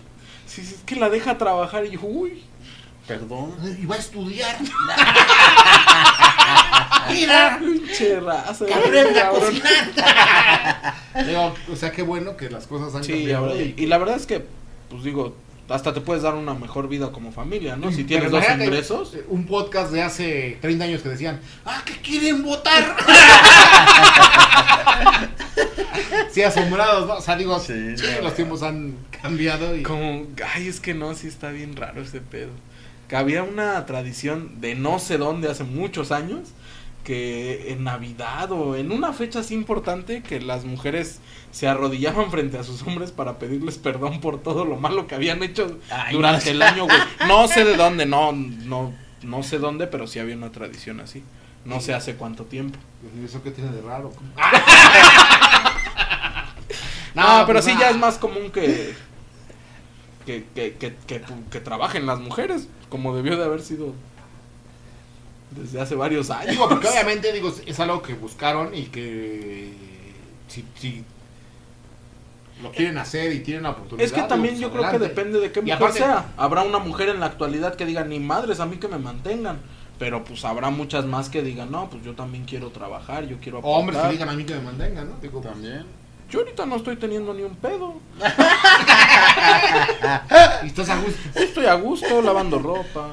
Sí, 0.47 0.63
sí, 0.65 0.75
es 0.75 0.81
que 0.83 0.95
la 0.95 1.09
deja 1.09 1.37
trabajar 1.37 1.85
y 1.85 1.91
yo, 1.91 1.99
uy. 2.03 2.43
Perdón. 3.07 3.55
Y 3.81 3.85
va 3.85 3.95
a 3.95 3.99
estudiar. 3.99 4.57
Mira, 7.09 7.57
Pinche 7.59 8.19
raza. 8.19 8.65
que 8.65 8.73
aprende 8.73 9.19
a 9.21 9.29
cocinar. 9.29 10.93
Digo, 11.27 11.53
o 11.71 11.75
sea, 11.75 11.91
qué 11.91 12.03
bueno 12.03 12.37
que 12.37 12.49
las 12.49 12.67
cosas 12.67 12.95
han 12.95 13.03
Sí, 13.03 13.11
cambiado. 13.13 13.59
y 13.59 13.85
la 13.87 13.97
verdad 13.97 14.15
es 14.15 14.25
que, 14.25 14.45
pues 14.89 15.03
digo, 15.03 15.35
hasta 15.71 15.93
te 15.93 16.01
puedes 16.01 16.23
dar 16.23 16.35
una 16.35 16.53
mejor 16.53 16.87
vida 16.87 17.11
como 17.11 17.31
familia, 17.31 17.75
¿no? 17.75 17.91
Si 17.91 18.03
tienes 18.03 18.31
dos 18.31 18.43
ingresos. 18.49 19.13
eh, 19.15 19.25
Un 19.29 19.45
podcast 19.45 19.91
de 19.91 20.01
hace 20.01 20.57
30 20.61 20.85
años 20.85 21.01
que 21.01 21.09
decían, 21.09 21.39
ah, 21.65 21.81
que 21.85 21.93
quieren 22.01 22.43
votar. 22.43 22.95
sí, 26.31 26.41
asombrados, 26.43 27.07
¿no? 27.07 27.15
O 27.15 27.21
sea, 27.21 27.35
digo, 27.35 27.59
Sí, 27.59 27.97
sí, 27.97 28.05
no. 28.17 28.23
los 28.23 28.35
tiempos 28.35 28.63
han 28.63 28.95
cambiado 29.21 29.75
y... 29.75 29.83
Como, 29.83 30.27
ay, 30.55 30.67
es 30.67 30.79
que 30.79 30.93
no, 30.93 31.13
sí 31.13 31.27
está 31.27 31.51
bien 31.51 31.75
raro 31.75 32.01
ese 32.01 32.21
pedo. 32.21 32.49
Que 33.07 33.15
había 33.17 33.43
una 33.43 33.85
tradición 33.85 34.61
de 34.61 34.75
no 34.75 34.97
sé 34.99 35.17
dónde 35.17 35.49
hace 35.49 35.63
muchos 35.65 36.11
años 36.11 36.49
que 37.03 37.71
en 37.71 37.83
Navidad 37.83 38.51
o 38.51 38.75
en 38.75 38.91
una 38.91 39.13
fecha 39.13 39.39
así 39.39 39.53
importante 39.53 40.21
que 40.21 40.39
las 40.39 40.65
mujeres 40.65 41.19
se 41.51 41.67
arrodillaban 41.67 42.31
frente 42.31 42.57
a 42.57 42.63
sus 42.63 42.81
hombres 42.83 43.11
para 43.11 43.39
pedirles 43.39 43.77
perdón 43.77 44.21
por 44.21 44.41
todo 44.41 44.65
lo 44.65 44.77
malo 44.77 45.07
que 45.07 45.15
habían 45.15 45.43
hecho 45.43 45.79
Ay, 45.89 46.13
durante 46.13 46.45
no. 46.45 46.51
el 46.51 46.61
año, 46.61 46.83
güey. 46.85 46.97
No 47.27 47.47
sé 47.47 47.65
de 47.65 47.75
dónde, 47.75 48.05
no, 48.05 48.31
no, 48.31 48.93
no 49.23 49.43
sé 49.43 49.59
dónde, 49.59 49.87
pero 49.87 50.07
sí 50.07 50.19
había 50.19 50.35
una 50.35 50.51
tradición 50.51 50.99
así. 50.99 51.23
No 51.63 51.79
sé 51.79 51.93
hace 51.93 52.15
cuánto 52.15 52.45
tiempo. 52.45 52.79
¿Y 53.15 53.25
¿Eso 53.25 53.43
qué 53.43 53.51
tiene 53.51 53.71
de 53.71 53.81
raro? 53.81 54.11
No, 57.13 57.43
pero 57.45 57.59
pues, 57.59 57.65
sí 57.65 57.75
ya 57.77 57.89
es 57.89 57.97
más 57.97 58.17
común 58.17 58.51
que 58.51 58.95
que, 60.25 60.45
que, 60.55 60.75
que, 60.75 60.95
que, 61.07 61.21
que 61.49 61.59
trabajen 61.59 62.05
las 62.05 62.19
mujeres, 62.19 62.67
como 62.89 63.15
debió 63.15 63.37
de 63.37 63.43
haber 63.43 63.61
sido 63.61 63.93
desde 65.51 65.81
hace 65.81 65.95
varios 65.95 66.29
años. 66.29 66.51
Digo, 66.51 66.69
porque 66.69 66.87
obviamente 66.87 67.31
digo, 67.33 67.53
es 67.65 67.79
algo 67.79 68.01
que 68.01 68.13
buscaron 68.13 68.73
y 68.75 68.83
que 68.85 69.71
si, 70.47 70.63
si 70.79 71.03
lo 72.63 72.71
quieren 72.71 72.97
hacer 72.97 73.31
y 73.33 73.39
tienen 73.41 73.63
la 73.63 73.71
oportunidad. 73.71 74.05
Es 74.05 74.13
que 74.13 74.21
también 74.23 74.55
digo, 74.55 74.69
yo 74.69 74.73
pues, 74.75 74.87
creo 74.87 74.99
que 74.99 75.07
depende 75.07 75.39
de 75.39 75.51
qué 75.51 75.59
Y 75.59 75.63
mujer 75.63 75.77
aparte- 75.77 75.97
sea. 75.99 76.31
Habrá 76.37 76.63
una 76.63 76.79
mujer 76.79 77.09
en 77.09 77.19
la 77.19 77.25
actualidad 77.27 77.75
que 77.75 77.85
diga, 77.85 78.03
ni 78.03 78.19
madres, 78.19 78.59
a 78.59 78.65
mí 78.65 78.77
que 78.77 78.87
me 78.87 78.97
mantengan. 78.97 79.59
Pero 79.99 80.23
pues 80.23 80.43
habrá 80.45 80.71
muchas 80.71 81.05
más 81.05 81.29
que 81.29 81.43
digan, 81.43 81.69
no, 81.71 81.87
pues 81.89 82.03
yo 82.03 82.15
también 82.15 82.45
quiero 82.45 82.69
trabajar, 82.71 83.27
yo 83.27 83.37
quiero 83.39 83.59
O 83.59 83.77
hombres 83.77 83.97
que 83.97 83.99
aportar". 83.99 84.11
digan 84.11 84.29
a 84.29 84.33
mí 84.33 84.43
que 84.45 84.55
me 84.55 84.61
mantengan, 84.61 85.09
¿no? 85.09 85.15
Digo, 85.21 85.41
También. 85.41 85.85
Yo 86.29 86.39
ahorita 86.39 86.65
no 86.65 86.77
estoy 86.77 86.95
teniendo 86.95 87.33
ni 87.33 87.43
un 87.43 87.55
pedo. 87.57 87.95
y 90.63 90.67
estás 90.67 90.89
a 90.89 90.95
gusto. 90.97 91.19
Yo 91.35 91.41
estoy 91.41 91.65
a 91.65 91.73
gusto 91.75 92.21
lavando 92.21 92.59
ropa. 92.59 93.09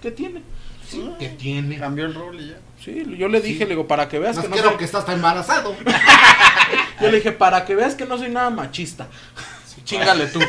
¿Qué 0.00 0.10
tiene? 0.10 0.42
Sí, 0.90 1.10
que 1.18 1.28
tiene. 1.30 1.78
Cambió 1.78 2.06
el 2.06 2.14
rol 2.14 2.40
y 2.40 2.48
ya. 2.48 2.58
Sí, 2.84 3.04
yo 3.16 3.28
le 3.28 3.40
dije, 3.40 3.58
Sí. 3.58 3.64
le 3.64 3.70
digo, 3.70 3.86
para 3.86 4.08
que 4.08 4.18
veas 4.18 4.36
No 4.36 4.42
que 4.42 4.48
no 4.48 4.54
quiero 4.54 4.68
soy- 4.70 4.78
que 4.78 4.84
estás 4.84 5.04
tan 5.06 5.16
embarazado. 5.16 5.76
Yo 7.00 7.10
le 7.10 7.16
dije, 7.16 7.32
para 7.32 7.64
que 7.64 7.74
veas 7.74 7.94
que 7.94 8.04
no 8.06 8.18
soy 8.18 8.28
nada 8.30 8.50
machista. 8.50 9.08
Chingale 9.84 10.26
tú. 10.26 10.40
Sí, 10.40 10.46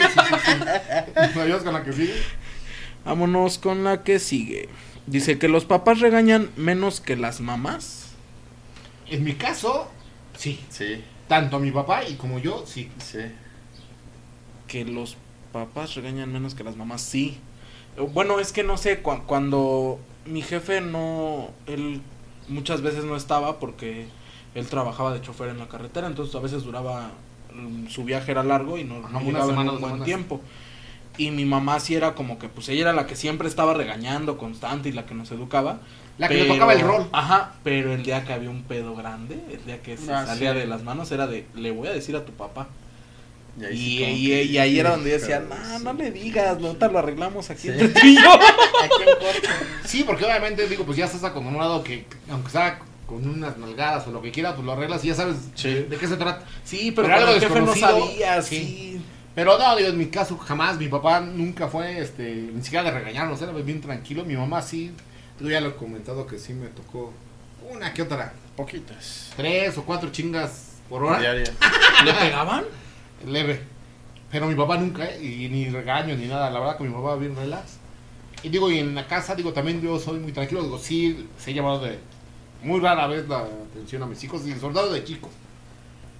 sí, 0.00 0.20
sí, 0.28 0.34
sí. 0.44 0.52
¿Me 1.36 1.42
ayudas 1.42 1.62
con 1.62 1.72
la 1.74 1.82
que 1.84 1.92
sigue? 1.92 2.14
Vámonos 3.04 3.58
con 3.58 3.82
la 3.84 4.02
que 4.04 4.18
sigue. 4.18 4.68
Dice 5.06 5.38
que 5.38 5.48
los 5.48 5.64
papás 5.64 5.98
regañan 6.00 6.50
menos 6.56 7.00
que 7.00 7.16
las 7.16 7.40
mamás. 7.40 8.10
En 9.08 9.24
mi 9.24 9.34
caso, 9.34 9.90
sí. 10.36 10.60
Sí, 10.70 11.02
Tanto 11.28 11.58
mi 11.58 11.70
papá 11.72 12.04
y 12.08 12.14
como 12.14 12.38
yo, 12.38 12.64
sí. 12.66 12.90
sí. 12.98 13.18
Que 14.68 14.84
los 14.84 15.16
papás 15.52 15.94
regañan 15.94 16.32
menos 16.32 16.54
que 16.54 16.62
las 16.64 16.76
mamás, 16.76 17.02
sí. 17.02 17.38
Eh, 17.96 18.00
Bueno, 18.12 18.40
es 18.40 18.52
que 18.52 18.62
no 18.64 18.76
sé, 18.76 19.00
cu- 19.02 19.22
cuando 19.26 19.98
mi 20.26 20.42
jefe 20.42 20.80
no, 20.80 21.50
él 21.66 22.00
muchas 22.48 22.82
veces 22.82 23.04
no 23.04 23.16
estaba 23.16 23.58
porque 23.58 24.06
él 24.54 24.66
trabajaba 24.68 25.12
de 25.14 25.20
chofer 25.20 25.48
en 25.48 25.58
la 25.58 25.68
carretera, 25.68 26.06
entonces 26.06 26.34
a 26.34 26.40
veces 26.40 26.64
duraba, 26.64 27.10
mm, 27.54 27.88
su 27.88 28.04
viaje 28.04 28.32
era 28.32 28.42
largo 28.44 28.78
y 28.78 28.84
no, 28.84 29.00
no 29.08 29.20
llegaba 29.20 29.52
en 29.52 29.58
un 29.60 29.66
buen 29.80 29.80
semanas. 29.80 30.04
tiempo. 30.04 30.40
Y 31.18 31.30
mi 31.30 31.44
mamá 31.44 31.78
sí 31.80 31.94
era 31.94 32.14
como 32.14 32.38
que, 32.38 32.48
pues 32.48 32.68
ella 32.70 32.82
era 32.82 32.92
la 32.94 33.06
que 33.06 33.16
siempre 33.16 33.46
estaba 33.48 33.74
regañando 33.74 34.38
constante 34.38 34.88
y 34.88 34.92
la 34.92 35.04
que 35.06 35.14
nos 35.14 35.30
educaba. 35.30 35.80
La 36.18 36.28
que 36.28 36.34
le 36.34 36.46
tocaba 36.46 36.72
el 36.74 36.80
rol. 36.80 37.06
Ajá, 37.12 37.54
pero 37.64 37.92
el 37.92 38.02
día 38.02 38.24
que 38.24 38.32
había 38.32 38.50
un 38.50 38.62
pedo 38.64 38.94
grande, 38.96 39.38
el 39.50 39.64
día 39.64 39.82
que 39.82 39.96
se 39.98 40.12
Ah, 40.12 40.26
salía 40.26 40.52
sí. 40.52 40.58
de 40.60 40.66
las 40.66 40.82
manos, 40.84 41.10
era 41.12 41.26
de, 41.26 41.46
le 41.54 41.70
voy 41.70 41.88
a 41.88 41.92
decir 41.92 42.16
a 42.16 42.24
tu 42.24 42.32
papá. 42.32 42.68
Y 43.60 43.64
ahí, 43.64 43.76
sí 43.76 43.96
y, 43.96 44.00
como 44.00 44.12
y- 44.16 44.26
que- 44.26 44.44
y 44.44 44.58
ahí 44.58 44.78
era 44.80 44.90
donde 44.92 45.10
yo 45.10 45.18
decía, 45.18 45.40
no, 45.48 45.78
no 45.80 45.92
le 45.92 46.10
digas, 46.10 46.58
no 46.60 46.74
te 46.76 46.88
lo 46.88 46.98
arreglamos 46.98 47.50
aquí 47.50 47.62
Sí. 47.62 47.68
entre 47.68 47.88
tú 47.88 48.00
y 48.06 48.16
yo. 48.16 48.22
Sí, 49.84 50.04
porque 50.04 50.24
obviamente, 50.24 50.66
digo, 50.68 50.84
pues 50.84 50.96
ya 50.96 51.04
estás 51.06 51.24
acostumbrado 51.24 51.82
que, 51.84 52.06
aunque 52.30 52.50
sea 52.50 52.78
con 53.06 53.28
unas 53.28 53.58
nalgadas 53.58 54.06
o 54.06 54.10
lo 54.12 54.22
que 54.22 54.30
quieras, 54.32 54.54
pues 54.54 54.64
lo 54.64 54.72
arreglas 54.72 55.04
y 55.04 55.08
ya 55.08 55.14
sabes 55.14 55.36
Sí. 55.54 55.74
de 55.88 55.96
qué 55.98 56.06
se 56.08 56.16
trata. 56.16 56.44
Sí, 56.64 56.92
pero, 56.92 57.08
Pero 57.08 57.18
algo 57.20 57.32
el 57.34 57.40
jefe 57.40 57.60
no 57.60 57.66
desconocido, 57.72 58.06
sabía, 58.08 58.42
sí. 58.42 58.56
sí. 58.56 59.02
Pero 59.34 59.58
no, 59.58 59.76
digo, 59.76 59.88
en 59.90 59.98
mi 59.98 60.06
caso 60.06 60.36
jamás, 60.38 60.78
mi 60.78 60.88
papá 60.88 61.20
nunca 61.20 61.68
fue, 61.68 61.98
este, 62.00 62.34
ni 62.54 62.62
siquiera 62.62 62.84
de 62.84 62.90
regañarnos, 62.98 63.40
era 63.42 63.52
bien 63.52 63.80
tranquilo, 63.80 64.24
mi 64.24 64.36
mamá 64.36 64.62
sí, 64.62 64.92
Yo 65.40 65.48
ya 65.50 65.60
lo 65.60 65.70
he 65.70 65.74
comentado 65.74 66.26
que 66.26 66.38
sí 66.38 66.52
me 66.54 66.68
tocó 66.68 67.12
una 67.70 67.92
que 67.92 68.02
otra. 68.02 68.32
Poquitas. 68.56 69.30
Tres 69.36 69.76
o 69.78 69.82
cuatro 69.84 70.10
chingas 70.12 70.68
por 70.88 71.02
hora. 71.02 71.18
Diarias. 71.18 71.50
¿Le 72.04 72.12
pegaban? 72.12 72.64
Leve. 73.26 73.60
Pero 74.30 74.46
mi 74.46 74.54
papá 74.54 74.78
nunca, 74.78 75.04
¿eh? 75.04 75.22
y 75.22 75.48
ni 75.48 75.68
regaño 75.68 76.16
ni 76.16 76.26
nada. 76.26 76.50
La 76.50 76.58
verdad 76.60 76.78
que 76.78 76.84
mi 76.84 76.92
papá 76.94 77.16
bien 77.16 77.36
relax. 77.36 77.78
Y 78.42 78.48
digo, 78.48 78.70
y 78.70 78.78
en 78.78 78.94
la 78.94 79.06
casa, 79.06 79.34
digo, 79.34 79.52
también 79.52 79.80
yo 79.82 79.98
soy 79.98 80.18
muy 80.18 80.32
tranquilo. 80.32 80.62
Digo, 80.62 80.78
sí, 80.78 81.28
se 81.38 81.50
he 81.50 81.54
llevado 81.54 81.80
de 81.80 81.98
muy 82.62 82.80
rara 82.80 83.06
vez 83.06 83.28
la 83.28 83.44
atención 83.70 84.02
a 84.02 84.06
mis 84.06 84.22
hijos. 84.24 84.46
Y 84.46 84.52
el 84.52 84.60
soldado 84.60 84.92
de 84.92 85.04
chico. 85.04 85.28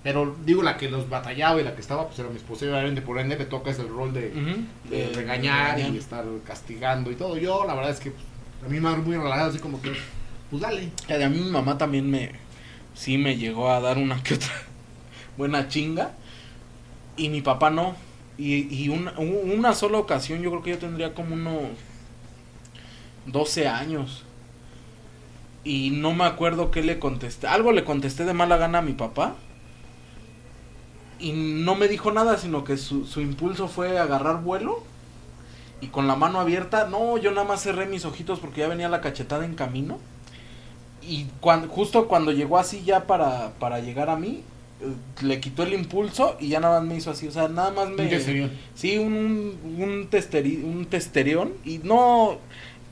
Pero 0.02 0.36
digo, 0.44 0.62
la 0.62 0.76
que 0.76 0.90
los 0.90 1.08
batallaba 1.08 1.60
y 1.60 1.64
la 1.64 1.74
que 1.74 1.80
estaba, 1.80 2.06
pues 2.06 2.18
era 2.18 2.28
mi 2.28 2.36
esposa. 2.36 2.64
Y 2.64 2.68
obviamente 2.68 3.02
por 3.02 3.18
ende 3.18 3.38
le 3.38 3.44
toca 3.46 3.70
ese 3.70 3.84
rol 3.84 4.12
de, 4.12 4.28
Ujú. 4.28 4.90
de 4.90 5.06
De 5.08 5.12
regañar 5.14 5.78
y 5.78 5.82
regañar. 5.82 5.96
estar 6.00 6.24
castigando 6.46 7.10
y 7.10 7.14
todo. 7.14 7.36
Yo, 7.38 7.64
la 7.66 7.74
verdad 7.74 7.92
es 7.92 8.00
que 8.00 8.10
pues, 8.10 8.24
a 8.66 8.68
mí 8.68 8.78
me 8.80 8.88
ha 8.88 8.92
muy 8.96 9.16
relajado, 9.16 9.50
así 9.50 9.58
como 9.60 9.80
que, 9.80 9.92
pues 10.50 10.60
dale. 10.62 10.90
Y 11.08 11.12
a 11.12 11.28
mí 11.28 11.38
mi 11.38 11.50
mamá 11.50 11.78
también 11.78 12.10
me 12.10 12.32
sí 12.94 13.16
me 13.16 13.36
llegó 13.38 13.70
a 13.70 13.80
dar 13.80 13.96
una 13.96 14.22
que 14.22 14.34
otra 14.34 14.50
buena 15.38 15.68
chinga 15.68 16.12
y 17.24 17.28
mi 17.28 17.42
papá 17.42 17.70
no. 17.70 17.94
Y, 18.38 18.72
y 18.84 18.88
una, 18.88 19.12
una 19.18 19.74
sola 19.74 19.98
ocasión 19.98 20.42
yo 20.42 20.50
creo 20.50 20.62
que 20.62 20.70
yo 20.70 20.78
tendría 20.78 21.14
como 21.14 21.34
unos 21.34 21.62
12 23.26 23.68
años. 23.68 24.24
Y 25.64 25.90
no 25.90 26.12
me 26.12 26.24
acuerdo 26.24 26.70
qué 26.70 26.82
le 26.82 26.98
contesté. 26.98 27.46
Algo 27.46 27.72
le 27.72 27.84
contesté 27.84 28.24
de 28.24 28.32
mala 28.34 28.56
gana 28.56 28.78
a 28.78 28.82
mi 28.82 28.92
papá. 28.94 29.34
Y 31.18 31.32
no 31.32 31.74
me 31.76 31.88
dijo 31.88 32.10
nada 32.12 32.36
sino 32.36 32.64
que 32.64 32.76
su, 32.76 33.06
su 33.06 33.20
impulso 33.20 33.68
fue 33.68 33.98
agarrar 33.98 34.42
vuelo 34.42 34.82
y 35.80 35.88
con 35.88 36.06
la 36.08 36.16
mano 36.16 36.40
abierta. 36.40 36.86
No 36.88 37.18
yo 37.18 37.30
nada 37.32 37.46
más 37.46 37.62
cerré 37.62 37.86
mis 37.86 38.04
ojitos 38.04 38.40
porque 38.40 38.60
ya 38.62 38.68
venía 38.68 38.88
la 38.88 39.00
cachetada 39.00 39.44
en 39.44 39.54
camino. 39.54 39.98
Y 41.02 41.26
cuan- 41.40 41.68
justo 41.68 42.08
cuando 42.08 42.32
llegó 42.32 42.58
así 42.58 42.84
ya 42.84 43.06
para, 43.06 43.52
para 43.58 43.80
llegar 43.80 44.10
a 44.10 44.16
mí, 44.16 44.42
le 45.22 45.40
quitó 45.40 45.62
el 45.62 45.72
impulso 45.74 46.36
y 46.40 46.48
ya 46.48 46.60
nada 46.60 46.80
más 46.80 46.88
me 46.88 46.96
hizo 46.96 47.10
así, 47.10 47.26
o 47.28 47.30
sea, 47.32 47.48
nada 47.48 47.70
más 47.70 47.88
me... 47.90 48.02
Un 48.02 48.08
testerión. 48.10 48.50
Sí, 48.74 48.98
un, 48.98 49.56
un, 49.78 50.08
testeri- 50.10 50.62
un 50.64 50.86
testerión 50.86 51.52
y 51.64 51.78
no... 51.78 52.38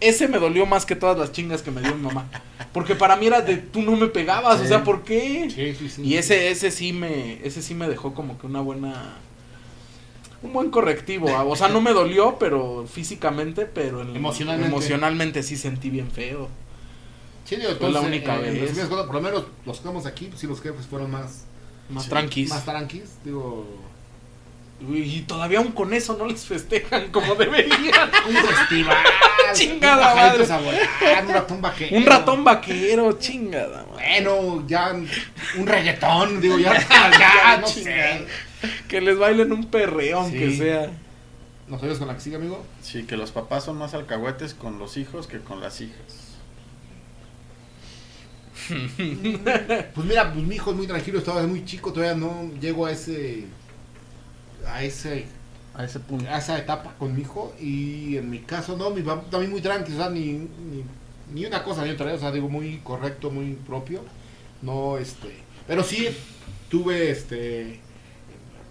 Ese 0.00 0.28
me 0.28 0.38
dolió 0.38 0.64
más 0.64 0.86
que 0.86 0.96
todas 0.96 1.18
las 1.18 1.30
chingas 1.30 1.60
que 1.60 1.70
me 1.70 1.82
dio 1.82 1.94
mi 1.94 2.02
mamá. 2.06 2.26
Porque 2.72 2.94
para 2.94 3.16
mí 3.16 3.26
era 3.26 3.42
de, 3.42 3.56
tú 3.58 3.82
no 3.82 3.96
me 3.96 4.06
pegabas, 4.06 4.58
o 4.60 4.64
sea, 4.64 4.82
¿por 4.82 5.02
qué? 5.02 5.50
Sí, 5.54 5.74
sí, 5.78 5.90
sí. 5.90 6.02
Y 6.02 6.16
ese, 6.16 6.50
ese 6.50 6.70
sí 6.70 6.94
me, 6.94 7.44
ese 7.46 7.60
sí 7.60 7.74
me 7.74 7.86
dejó 7.86 8.14
como 8.14 8.38
que 8.38 8.46
una 8.46 8.62
buena, 8.62 9.16
un 10.42 10.54
buen 10.54 10.70
correctivo. 10.70 11.28
ah, 11.36 11.44
O 11.44 11.54
sea, 11.54 11.68
no 11.68 11.82
me 11.82 11.92
dolió, 11.92 12.36
pero 12.38 12.86
físicamente, 12.90 13.66
pero 13.66 14.00
en- 14.00 14.16
Emocionalmente. 14.16 14.72
emocionalmente 14.74 15.42
sí 15.42 15.56
sentí 15.58 15.90
bien 15.90 16.10
feo. 16.10 16.48
Sí, 17.44 17.56
digo, 17.56 17.68
Fue 17.78 17.90
la 17.90 17.98
entonces, 17.98 18.08
única 18.08 18.36
eh, 18.38 18.52
vez. 18.52 18.78
por 18.88 19.14
lo 19.14 19.20
menos 19.20 19.44
los 19.66 19.76
que 19.76 19.80
estamos 19.80 20.06
aquí, 20.06 20.26
pues 20.26 20.40
sí, 20.40 20.46
los 20.46 20.62
jefes 20.62 20.86
fueron 20.86 21.10
más, 21.10 21.44
Más 21.90 22.04
Sí, 22.04 22.10
tranquis. 22.10 22.48
más 22.50 22.64
tranquis. 22.64 23.18
Digo, 23.24 23.66
Y 24.88 25.20
todavía 25.22 25.58
aún 25.58 25.72
con 25.72 25.92
eso 25.92 26.16
no 26.16 26.24
les 26.26 26.46
festejan 26.46 27.10
como 27.10 27.34
deberían. 27.34 28.10
un 28.28 28.34
festival. 28.36 28.96
Chingada 29.52 30.12
un 30.14 30.16
madre. 30.20 30.52
a 30.52 30.58
volar, 30.58 31.24
un 31.24 31.28
ratón 31.34 31.60
vaquero. 31.62 31.96
Un 31.96 32.06
ratón 32.06 32.44
vaquero, 32.44 33.12
chingada. 33.18 33.84
madre. 33.90 34.22
Bueno, 34.22 34.64
ya 34.66 34.92
un 35.58 35.66
reggaetón, 35.66 36.40
digo, 36.40 36.56
ya, 36.58 36.72
ya, 37.18 37.58
no 37.60 37.66
chingada. 37.66 38.18
sé. 38.18 38.26
Que 38.88 39.00
les 39.00 39.18
bailen 39.18 39.50
un 39.52 39.66
perreo, 39.66 40.20
aunque 40.20 40.50
Sí. 40.50 40.58
sea. 40.58 40.90
¿Nos 41.68 41.82
oyes 41.82 41.98
con 41.98 42.08
la 42.08 42.14
que 42.14 42.20
sigue, 42.20 42.36
amigo? 42.36 42.64
Sí, 42.82 43.02
que 43.04 43.16
los 43.16 43.32
papás 43.32 43.64
son 43.64 43.76
más 43.76 43.92
alcahuetes 43.94 44.54
con 44.54 44.78
los 44.78 44.96
hijos 44.96 45.26
que 45.26 45.40
con 45.40 45.60
las 45.60 45.80
hijas. 45.80 46.29
Pues 49.94 50.06
mira, 50.06 50.32
pues 50.32 50.44
mi 50.46 50.54
hijo 50.56 50.70
es 50.70 50.76
muy 50.76 50.86
tranquilo, 50.86 51.18
estaba 51.18 51.46
muy 51.46 51.64
chico, 51.64 51.92
todavía 51.92 52.14
no 52.16 52.50
llego 52.60 52.86
a 52.86 52.92
ese 52.92 53.46
a 54.66 54.82
ese 54.82 55.26
A 55.74 55.84
ese 55.84 56.00
punto. 56.00 56.28
a 56.28 56.38
esa 56.38 56.58
etapa 56.58 56.94
con 56.98 57.14
mi 57.14 57.22
hijo 57.22 57.54
y 57.60 58.16
en 58.16 58.28
mi 58.30 58.40
caso 58.40 58.76
no, 58.76 58.90
mi 58.90 59.02
papá 59.02 59.28
también 59.30 59.50
muy 59.52 59.60
tranquilo, 59.60 59.96
o 59.98 60.00
sea, 60.00 60.10
ni, 60.10 60.32
ni, 60.32 60.84
ni 61.32 61.46
una 61.46 61.62
cosa 61.62 61.84
ni 61.84 61.90
otra, 61.90 62.12
o 62.12 62.18
sea, 62.18 62.32
digo 62.32 62.48
muy 62.48 62.78
correcto, 62.82 63.30
muy 63.30 63.54
propio. 63.54 64.02
No 64.62 64.98
este, 64.98 65.30
pero 65.66 65.82
sí 65.82 66.08
tuve 66.68 67.10
este 67.10 67.80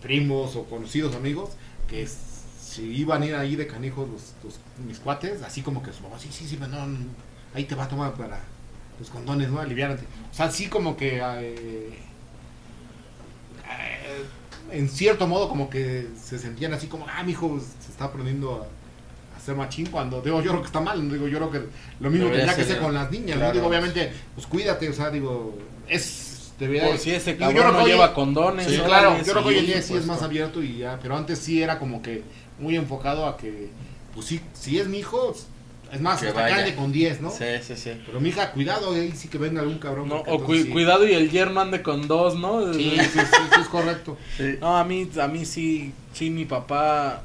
primos 0.02 0.56
o 0.56 0.66
conocidos 0.66 1.16
amigos 1.16 1.52
que 1.90 2.08
si 2.08 2.84
iban 2.84 3.24
a 3.24 3.26
ir 3.26 3.36
ahí 3.36 3.56
de 3.56 3.68
canijos 3.68 4.08
los, 4.10 4.34
los- 4.44 4.60
mis 4.88 5.00
cuates, 5.00 5.42
así 5.44 5.62
como 5.62 5.82
que 5.84 5.92
su 5.92 6.04
mamá, 6.04 6.20
sí, 6.20 6.30
sí, 6.32 6.48
sí, 6.48 6.58
no, 6.58 6.68
ahí 7.56 7.64
te 7.66 7.76
va 7.76 7.86
a 7.86 7.88
tomar 7.90 8.14
para 8.14 8.40
los 9.00 9.10
condones, 9.10 9.50
¿no? 9.50 9.60
Aliviárate. 9.60 10.04
O 10.32 10.36
sea, 10.36 10.52
sí 10.52 10.68
como 10.68 10.96
que 10.98 11.18
eh, 11.18 11.90
eh, 13.66 14.26
en 14.72 14.90
cierto 14.90 15.28
modo 15.28 15.50
como 15.50 15.70
que 15.70 16.08
se 16.22 16.38
sentían 16.38 16.74
así 16.74 16.88
como, 16.88 17.06
ah, 17.08 17.24
mi 17.24 17.32
hijo 17.32 17.60
se 17.84 17.92
está 17.92 18.06
aprendiendo 18.06 18.68
a, 19.36 19.38
a 19.38 19.42
ser 19.42 19.56
machín 19.56 19.88
cuando, 19.88 20.22
digo, 20.22 20.42
yo 20.42 20.52
creo 20.52 20.62
que 20.62 20.68
está 20.68 20.82
mal, 20.82 21.10
digo, 21.10 21.28
yo 21.28 21.38
creo 21.38 21.52
que 21.52 21.62
lo 22.00 22.10
mismo 22.10 22.28
tendría 22.30 22.56
que 22.56 22.64
ser, 22.66 22.80
con 22.80 22.94
las 22.94 23.10
niñas, 23.12 23.36
¿no? 23.36 23.42
claro. 23.42 23.54
Digo, 23.54 23.68
obviamente, 23.68 24.12
pues 24.36 24.46
cuídate, 24.48 24.90
o 24.90 24.94
sea, 24.94 25.10
digo, 25.10 25.58
es, 25.88 26.52
debería... 26.60 26.88
Por 26.88 26.98
si 26.98 27.12
ese 27.12 27.34
digo, 27.36 27.52
yo 27.52 27.58
cabrón 27.58 27.74
no 27.78 27.84
hoy- 27.84 27.92
lleva 27.92 28.14
condones. 28.14 28.68
Sí, 28.68 28.78
claro, 28.80 29.18
yo 29.18 29.24
creo 29.24 29.44
que 29.44 29.50
hoy 29.50 29.56
en 29.56 29.62
sí, 29.62 29.68
día 29.68 29.76
sí 29.82 29.94
es 29.94 30.00
pues, 30.00 30.06
más 30.06 30.22
abierto 30.22 30.62
y 30.62 30.78
ya, 30.80 31.00
pero 31.02 31.16
antes 31.16 31.40
sí 31.40 31.64
era 31.64 31.80
como 31.80 32.02
que 32.02 32.24
muy 32.60 32.76
enfocado 32.76 33.26
a 33.26 33.38
que, 33.38 33.70
pues 34.14 34.26
sí, 34.28 34.42
si 34.54 34.78
es 34.80 34.88
mi 34.88 35.00
hijo, 35.00 35.34
es 35.92 36.02
más, 36.02 36.20
Que 36.22 36.28
hasta 36.28 36.42
vaya. 36.42 36.56
calle 36.58 36.76
con 36.76 36.92
10, 36.92 37.22
¿no? 37.22 37.30
Sí, 37.32 37.46
sí, 37.62 37.76
sí. 37.76 37.92
Pero 38.06 38.20
mi 38.20 38.30
hija, 38.30 38.52
cuidado, 38.52 38.92
ahí 38.94 39.12
sí 39.16 39.28
que 39.28 39.38
venga 39.38 39.62
algún 39.62 39.80
cabrón. 39.80 40.10
No, 40.10 40.16
o 40.16 40.20
entonces 40.20 40.46
cu- 40.46 40.56
sí. 40.56 40.70
cuidado 40.70 41.08
y 41.08 41.14
el 41.14 41.30
yerno 41.32 41.60
ande 41.62 41.82
con 41.82 42.08
dos, 42.08 42.36
¿no? 42.38 42.74
Sí, 42.74 42.98
sí, 43.00 43.10
sí, 43.10 43.20
sí, 43.54 43.62
es 43.62 43.68
correcto. 43.68 44.18
Sí. 44.38 44.56
No, 44.62 44.78
a 44.78 44.84
mí, 44.84 45.10
a 45.22 45.28
mí 45.28 45.46
sí, 45.46 45.94
sí, 46.14 46.30
mi 46.30 46.46
papá, 46.46 47.22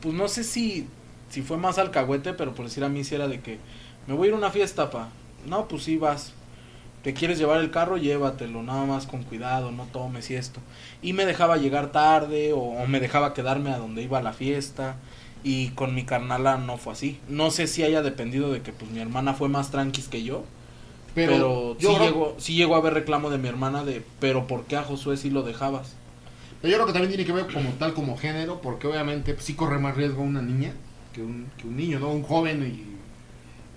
pues 0.00 0.14
no 0.14 0.28
sé 0.28 0.44
si, 0.44 0.86
si 1.30 1.42
fue 1.42 1.56
más 1.56 1.78
alcahuete, 1.78 2.32
pero 2.34 2.54
por 2.54 2.66
decir 2.66 2.82
a 2.84 2.88
mí 2.88 3.04
sí 3.04 3.14
era 3.14 3.28
de 3.28 3.40
que, 3.40 3.58
me 4.06 4.14
voy 4.14 4.26
a 4.26 4.28
ir 4.28 4.34
a 4.34 4.38
una 4.38 4.50
fiesta, 4.50 4.90
pa. 4.90 5.08
No, 5.46 5.68
pues 5.68 5.84
sí 5.84 5.96
vas. 5.96 6.32
¿Te 7.04 7.14
quieres 7.14 7.36
llevar 7.38 7.60
el 7.60 7.72
carro? 7.72 7.96
Llévatelo, 7.96 8.62
nada 8.62 8.84
más 8.84 9.06
con 9.06 9.24
cuidado, 9.24 9.72
no 9.72 9.86
tomes 9.86 10.30
y 10.30 10.34
esto. 10.36 10.60
Y 11.02 11.12
me 11.14 11.26
dejaba 11.26 11.56
llegar 11.56 11.90
tarde 11.90 12.52
o, 12.52 12.58
o 12.58 12.86
me 12.86 13.00
dejaba 13.00 13.34
quedarme 13.34 13.70
a 13.72 13.78
donde 13.78 14.02
iba 14.02 14.18
a 14.18 14.22
la 14.22 14.32
fiesta. 14.32 14.96
Y 15.44 15.70
con 15.70 15.94
mi 15.94 16.04
carnala 16.04 16.56
no 16.56 16.76
fue 16.78 16.92
así. 16.92 17.18
No 17.28 17.50
sé 17.50 17.66
si 17.66 17.82
haya 17.82 18.02
dependido 18.02 18.52
de 18.52 18.62
que 18.62 18.72
pues 18.72 18.90
mi 18.90 19.00
hermana 19.00 19.34
fue 19.34 19.48
más 19.48 19.70
tranquis 19.70 20.08
que 20.08 20.22
yo. 20.22 20.44
Pero, 21.14 21.32
Pero, 21.32 21.78
yo, 21.78 21.90
sí, 21.90 21.96
creo, 21.96 22.08
llegó, 22.08 22.34
sí 22.38 22.54
llegó 22.54 22.74
a 22.74 22.78
haber 22.78 22.94
reclamo 22.94 23.28
de 23.30 23.38
mi 23.38 23.48
hermana 23.48 23.84
de, 23.84 24.02
pero 24.20 24.46
¿por 24.46 24.64
qué 24.64 24.76
a 24.76 24.82
Josué 24.82 25.16
sí 25.16 25.30
lo 25.30 25.42
dejabas? 25.42 25.96
pero 26.60 26.70
yo 26.70 26.76
creo 26.76 26.86
que 26.86 26.92
también 26.92 27.10
tiene 27.10 27.24
que 27.26 27.32
ver 27.32 27.52
como 27.52 27.70
tal, 27.72 27.92
como 27.92 28.16
género, 28.16 28.60
porque 28.60 28.86
obviamente 28.86 29.34
pues, 29.34 29.44
sí 29.44 29.54
corre 29.54 29.78
más 29.80 29.96
riesgo 29.96 30.22
una 30.22 30.40
niña 30.42 30.74
que 31.12 31.20
un, 31.22 31.50
que 31.58 31.66
un 31.66 31.76
niño, 31.76 31.98
¿no? 31.98 32.10
Un 32.12 32.22
joven 32.22 32.62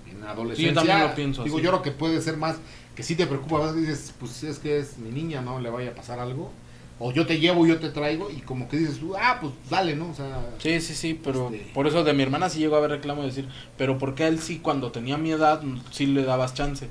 y 0.06 0.12
en 0.12 0.24
adolescencia. 0.24 0.74
también 0.74 1.00
lo 1.02 1.16
pienso 1.16 1.44
Digo, 1.44 1.58
así. 1.58 1.66
yo 1.66 1.72
creo 1.72 1.82
que 1.82 1.92
puede 1.92 2.22
ser 2.22 2.38
más, 2.38 2.58
que 2.96 3.04
sí 3.04 3.16
te 3.16 3.26
preocupa, 3.28 3.58
a 3.58 3.72
veces 3.72 3.76
dices, 3.88 4.14
pues 4.20 4.44
es 4.44 4.60
que 4.60 4.78
es 4.80 4.98
mi 5.00 5.10
niña, 5.12 5.42
¿no? 5.42 5.60
Le 5.60 5.70
vaya 5.70 5.92
a 5.92 5.96
pasar 5.96 6.20
algo. 6.20 6.52
O 6.98 7.12
yo 7.12 7.26
te 7.26 7.40
llevo, 7.40 7.66
yo 7.68 7.78
te 7.80 7.90
traigo, 7.90 8.30
y 8.32 8.40
como 8.42 8.70
que 8.70 8.78
dices 8.78 9.00
tú, 9.00 9.16
ah, 9.18 9.38
pues 9.42 9.52
dale, 9.70 9.96
¿no? 9.98 10.10
O 10.12 10.14
sea, 10.14 10.50
Sí, 10.60 10.80
sí, 10.80 10.96
sí, 10.96 11.20
pero 11.22 11.50
Este- 11.52 11.72
por 11.74 11.88
eso 11.88 12.04
de 12.06 12.14
mi 12.14 12.24
hermana 12.24 12.50
sí 12.50 12.60
llegó 12.60 12.76
a 12.76 12.78
haber 12.78 12.92
reclamo 12.92 13.22
de 13.22 13.28
decir, 13.28 13.50
pero 13.78 13.98
¿por 13.98 14.16
qué 14.16 14.24
a 14.24 14.28
él 14.30 14.40
sí 14.40 14.60
cuando 14.60 14.92
tenía 14.94 15.18
mi 15.18 15.32
edad 15.32 15.62
sí 15.92 16.06
le 16.06 16.24
dabas 16.24 16.54
chance? 16.54 16.88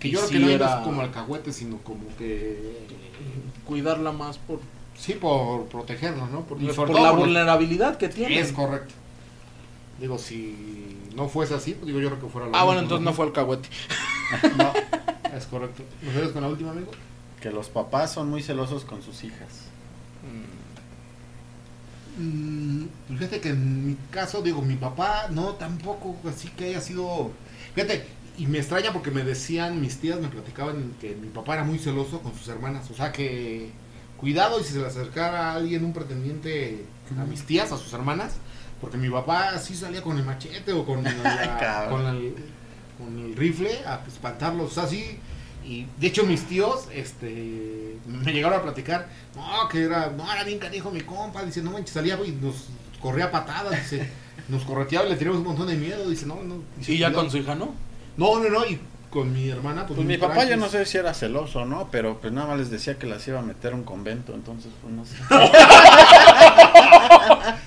que 0.00 0.08
Y 0.08 0.10
yo 0.10 0.18
creo 0.18 0.28
sí 0.28 0.34
que 0.34 0.40
no 0.40 0.50
era 0.50 0.78
es 0.80 0.84
como 0.84 1.00
alcahuete, 1.00 1.52
sino 1.52 1.78
como 1.78 2.00
que. 2.18 2.86
cuidarla 3.66 4.12
más 4.12 4.38
por, 4.38 4.60
Sí, 4.98 5.12
por 5.14 5.66
protegerla, 5.66 6.26
¿no? 6.26 6.40
Por, 6.46 6.60
y 6.60 6.66
por 6.66 6.74
sobre 6.74 6.94
la 6.94 7.10
por- 7.10 7.20
vulnerabilidad 7.20 7.98
que 7.98 8.08
tiene. 8.08 8.40
Es 8.40 8.50
correcto. 8.52 8.94
Digo, 10.00 10.18
si 10.18 10.96
no 11.14 11.28
fuese 11.28 11.54
así, 11.54 11.72
pues 11.74 11.86
digo, 11.86 12.00
yo 12.00 12.08
creo 12.08 12.20
que 12.20 12.28
fuera 12.28 12.48
lo 12.48 12.56
Ah, 12.56 12.64
bueno, 12.64 12.80
entonces 12.80 13.04
no 13.04 13.12
fue 13.12 13.26
alcahuete. 13.26 13.68
No, 14.56 14.72
es 15.36 15.46
correcto. 15.46 15.82
¿Nos 16.02 16.32
con 16.32 16.42
la 16.42 16.48
última, 16.48 16.72
amigo? 16.72 16.90
Que 17.46 17.52
los 17.52 17.68
papás 17.68 18.12
son 18.12 18.28
muy 18.28 18.42
celosos 18.42 18.84
con 18.84 19.02
sus 19.02 19.22
hijas. 19.22 19.66
Mm, 22.18 22.86
pues 23.06 23.18
fíjate 23.20 23.40
que 23.40 23.50
en 23.50 23.86
mi 23.86 23.96
caso, 24.10 24.42
digo, 24.42 24.62
mi 24.62 24.74
papá, 24.74 25.28
no, 25.30 25.50
tampoco, 25.50 26.16
así 26.28 26.48
que 26.48 26.66
haya 26.70 26.80
sido. 26.80 27.30
Fíjate, 27.76 28.04
y 28.36 28.46
me 28.48 28.58
extraña 28.58 28.92
porque 28.92 29.12
me 29.12 29.22
decían, 29.22 29.80
mis 29.80 29.98
tías 30.00 30.18
me 30.20 30.26
platicaban 30.28 30.94
que 31.00 31.14
mi 31.14 31.28
papá 31.28 31.54
era 31.54 31.62
muy 31.62 31.78
celoso 31.78 32.20
con 32.20 32.34
sus 32.34 32.48
hermanas. 32.48 32.90
O 32.90 32.94
sea 32.94 33.12
que, 33.12 33.70
cuidado 34.16 34.58
y 34.60 34.64
si 34.64 34.72
se 34.72 34.80
le 34.80 34.86
acercara 34.86 35.52
a 35.52 35.54
alguien, 35.54 35.84
un 35.84 35.92
pretendiente, 35.92 36.84
a 37.16 37.24
mis 37.26 37.44
tías, 37.46 37.70
a 37.70 37.76
sus 37.76 37.92
hermanas, 37.92 38.32
porque 38.80 38.96
mi 38.96 39.08
papá 39.08 39.56
sí 39.60 39.76
salía 39.76 40.02
con 40.02 40.18
el 40.18 40.24
machete 40.24 40.72
o 40.72 40.84
con, 40.84 41.04
la- 41.22 41.58
Cabrón. 41.60 42.02
con, 42.02 42.16
el, 42.16 42.34
con 42.98 43.18
el 43.24 43.36
rifle 43.36 43.70
a 43.86 44.00
espantarlos. 44.04 44.72
O 44.72 44.74
sea, 44.74 44.88
sí. 44.88 45.18
Y 45.66 45.86
de 45.98 46.06
hecho 46.06 46.22
mis 46.24 46.44
tíos, 46.46 46.86
este, 46.94 47.96
me 48.06 48.32
llegaron 48.32 48.60
a 48.60 48.62
platicar, 48.62 49.08
no, 49.34 49.68
que 49.68 49.82
era, 49.84 50.12
no, 50.16 50.30
era 50.32 50.44
bien 50.44 50.58
canijo 50.60 50.90
mi 50.92 51.00
compa, 51.00 51.42
dice, 51.44 51.60
no 51.62 51.72
manches, 51.72 51.94
salía 51.94 52.16
y 52.24 52.30
nos 52.32 52.68
corría 53.00 53.30
patadas, 53.32 53.72
dice, 53.72 54.08
nos 54.48 54.62
correteaba 54.64 55.06
y 55.06 55.10
le 55.10 55.16
teníamos 55.16 55.40
un 55.40 55.46
montón 55.48 55.66
de 55.66 55.74
miedo, 55.74 56.08
dice, 56.08 56.26
no, 56.26 56.36
no. 56.42 56.62
dice, 56.76 56.92
Y 56.92 56.98
ya 56.98 57.08
"Cuidado". 57.08 57.22
con 57.24 57.30
su 57.32 57.38
hija, 57.38 57.54
¿no? 57.56 57.74
No, 58.16 58.38
no, 58.38 58.48
no, 58.48 58.64
y 58.64 58.78
con 59.10 59.32
mi 59.32 59.48
hermana, 59.48 59.86
pues, 59.86 59.96
Pues 59.96 60.06
mi 60.06 60.18
papá 60.18 60.44
yo 60.44 60.56
no 60.56 60.68
sé 60.68 60.84
si 60.86 60.98
era 60.98 61.14
celoso 61.14 61.60
o 61.60 61.64
no, 61.64 61.88
pero 61.90 62.18
pues 62.20 62.32
nada 62.32 62.48
más 62.48 62.58
les 62.58 62.70
decía 62.70 62.98
que 62.98 63.06
las 63.06 63.26
iba 63.26 63.38
a 63.38 63.42
meter 63.42 63.72
a 63.72 63.76
un 63.76 63.84
convento, 63.84 64.34
entonces 64.34 64.70
pues 64.82 64.92
no 64.94 65.04
sé. 65.04 65.16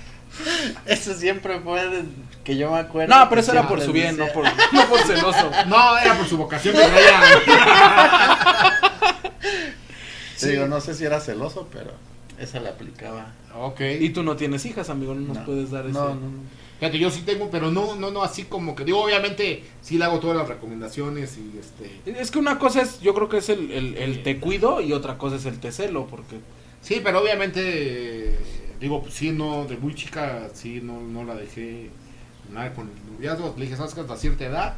eso 0.90 1.14
siempre 1.14 1.60
fue 1.60 1.88
de- 1.88 2.04
que 2.44 2.56
yo 2.56 2.70
me 2.72 2.78
acuerdo. 2.78 3.14
No, 3.14 3.28
pero 3.28 3.40
eso 3.40 3.52
era 3.52 3.68
por 3.68 3.80
su 3.80 3.92
bien, 3.92 4.16
no 4.16 4.26
por, 4.28 4.44
no 4.72 4.86
por 4.88 5.00
celoso. 5.00 5.50
No, 5.66 5.98
era 5.98 6.16
por 6.16 6.26
su 6.26 6.36
vocación 6.36 6.74
que. 6.74 6.82
Sí, 10.36 10.48
digo, 10.52 10.66
no 10.66 10.80
sé 10.80 10.94
si 10.94 11.04
era 11.04 11.20
celoso, 11.20 11.68
pero 11.70 11.90
esa 12.38 12.60
le 12.60 12.70
aplicaba. 12.70 13.32
ok. 13.54 13.80
Y 14.00 14.08
tú 14.10 14.22
no 14.22 14.36
tienes 14.36 14.64
hijas, 14.64 14.88
amigo, 14.88 15.14
no 15.14 15.20
nos 15.20 15.36
No. 15.38 15.44
puedes 15.44 15.70
dar 15.70 15.84
ese. 15.84 15.92
No, 15.92 16.08
no, 16.08 16.14
no. 16.14 16.60
Fíjate, 16.78 16.98
yo 16.98 17.10
sí 17.10 17.20
tengo, 17.26 17.50
pero 17.50 17.70
no, 17.70 17.94
no, 17.96 18.10
no, 18.10 18.22
así 18.22 18.44
como 18.44 18.74
que 18.74 18.86
digo, 18.86 19.02
obviamente, 19.04 19.64
sí 19.82 19.98
le 19.98 20.06
hago 20.06 20.18
todas 20.18 20.38
las 20.38 20.48
recomendaciones 20.48 21.36
y 21.36 21.58
este. 21.58 22.00
Es 22.18 22.30
que 22.30 22.38
una 22.38 22.58
cosa 22.58 22.80
es, 22.80 23.00
yo 23.02 23.12
creo 23.12 23.28
que 23.28 23.36
es 23.36 23.50
el, 23.50 23.70
el, 23.70 23.96
el 23.98 24.22
te 24.22 24.40
cuido 24.40 24.80
y 24.80 24.94
otra 24.94 25.18
cosa 25.18 25.36
es 25.36 25.44
el 25.44 25.60
te 25.60 25.72
celo, 25.72 26.06
porque 26.06 26.36
Sí, 26.80 27.02
pero 27.04 27.20
obviamente, 27.20 27.60
eh, 28.30 28.38
digo, 28.80 29.02
pues 29.02 29.14
sí, 29.14 29.30
no, 29.30 29.64
de 29.66 29.76
muy 29.76 29.94
chica, 29.94 30.48
sí, 30.54 30.80
no, 30.82 31.00
no 31.00 31.24
la 31.24 31.34
dejé 31.34 31.90
nada 32.50 32.72
con 32.74 32.88
el 32.88 33.12
noviazgo. 33.12 33.54
Le 33.56 33.64
dije, 33.66 33.76
sabes 33.76 33.94
que 33.94 34.00
hasta 34.00 34.16
cierta 34.16 34.44
edad. 34.44 34.74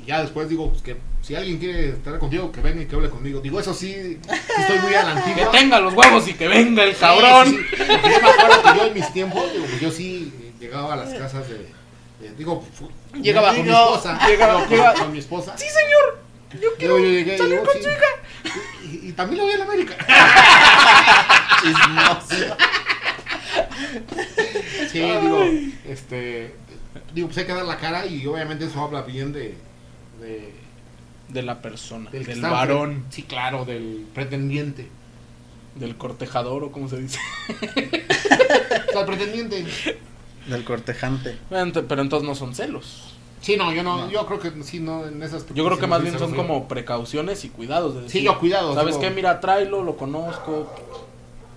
Y 0.00 0.04
ya 0.06 0.22
después 0.22 0.48
digo, 0.48 0.70
pues 0.70 0.82
que 0.82 0.96
si 1.20 1.34
alguien 1.34 1.58
quiere 1.58 1.90
estar 1.90 2.18
contigo, 2.18 2.50
que 2.52 2.60
venga 2.60 2.82
y 2.82 2.86
que 2.86 2.94
hable 2.96 3.10
conmigo. 3.10 3.40
Digo, 3.40 3.60
eso 3.60 3.74
sí, 3.74 3.92
sí 3.92 4.18
estoy 4.58 4.78
muy 4.78 4.94
a 4.94 5.02
la 5.02 5.14
que 5.14 5.20
antigua. 5.30 5.50
tenga 5.50 5.80
los 5.80 5.92
huevos 5.94 6.26
y 6.28 6.34
que 6.34 6.48
venga 6.48 6.84
el 6.84 6.96
cabrón. 6.96 7.48
sí, 7.48 7.58
yo 7.78 7.86
me 7.86 7.94
acuerdo 8.30 8.62
que 8.62 8.78
yo 8.78 8.86
en 8.86 8.94
mis 8.94 9.12
tiempos, 9.12 9.52
digo, 9.52 9.66
pues 9.66 9.80
yo 9.80 9.90
sí 9.90 10.32
llegaba 10.58 10.94
a 10.94 10.96
las 10.96 11.12
casas 11.14 11.46
de. 11.48 11.58
de- 12.20 12.34
digo, 12.38 12.64
fu- 12.72 12.90
Llegaba- 13.20 13.52
con 13.54 13.64
mi 13.64 13.70
esposa. 13.70 14.18
llegaba- 14.26 14.60
con, 14.60 14.68
llegaba- 14.70 14.94
con 14.94 15.12
mi 15.12 15.18
esposa. 15.18 15.58
Sí, 15.58 15.66
señor. 15.66 16.20
Yo 16.62 16.68
quiero 16.78 16.98
yo 16.98 17.04
llegué 17.04 17.36
salir 17.38 17.52
digo, 17.54 17.64
con 17.64 17.74
sí. 17.76 17.82
su 17.82 17.88
hija. 17.90 18.06
Y, 18.84 19.08
y 19.08 19.12
también 19.12 19.40
lo 19.42 19.46
vi 19.48 19.54
en 19.54 19.62
América. 19.62 19.94
Sí, 24.90 25.00
digo, 25.00 25.44
este, 25.86 26.54
digo, 27.14 27.28
pues 27.28 27.38
hay 27.38 27.46
que 27.46 27.52
dar 27.54 27.64
la 27.64 27.76
cara 27.78 28.06
y 28.06 28.26
obviamente 28.26 28.64
eso 28.66 28.80
habla 28.82 29.02
bien 29.02 29.32
de, 29.32 29.54
de 30.20 30.52
De 31.28 31.42
la 31.42 31.62
persona, 31.62 32.10
del, 32.10 32.40
varón. 32.40 33.04
Sí, 33.10 33.22
claro, 33.22 33.64
del 33.64 34.06
pretendiente. 34.14 34.88
del 35.76 35.96
cortejador 35.96 36.64
o 36.64 36.72
como 36.72 36.88
se 36.88 36.98
dice. 37.00 37.18
O 38.88 38.92
sea, 38.92 39.00
el 39.02 39.06
pretendiente. 39.06 39.64
Del 40.48 40.64
cortejante. 40.64 41.36
Pero 41.48 42.02
entonces 42.02 42.28
no 42.28 42.34
son 42.34 42.54
celos. 42.56 43.14
Sí, 43.40 43.56
no, 43.56 43.72
yo 43.72 43.82
no, 43.84 43.98
No. 44.06 44.10
yo 44.10 44.26
creo 44.26 44.40
que 44.40 44.50
sí, 44.64 44.80
no, 44.80 45.06
en 45.06 45.22
esas 45.22 45.46
Yo 45.54 45.64
creo 45.64 45.78
que 45.78 45.86
más 45.86 46.02
bien 46.02 46.18
son 46.18 46.34
como 46.34 46.66
precauciones 46.66 47.44
y 47.44 47.50
cuidados. 47.50 47.94
De 47.94 48.00
Sí, 48.00 48.06
decir, 48.06 48.22
yo 48.22 48.38
cuidado. 48.40 48.74
¿Sabes 48.74 48.96
digo, 48.96 49.08
qué? 49.08 49.10
Mira, 49.14 49.38
tráelo, 49.40 49.82
lo 49.84 49.96
conozco. 49.96 50.72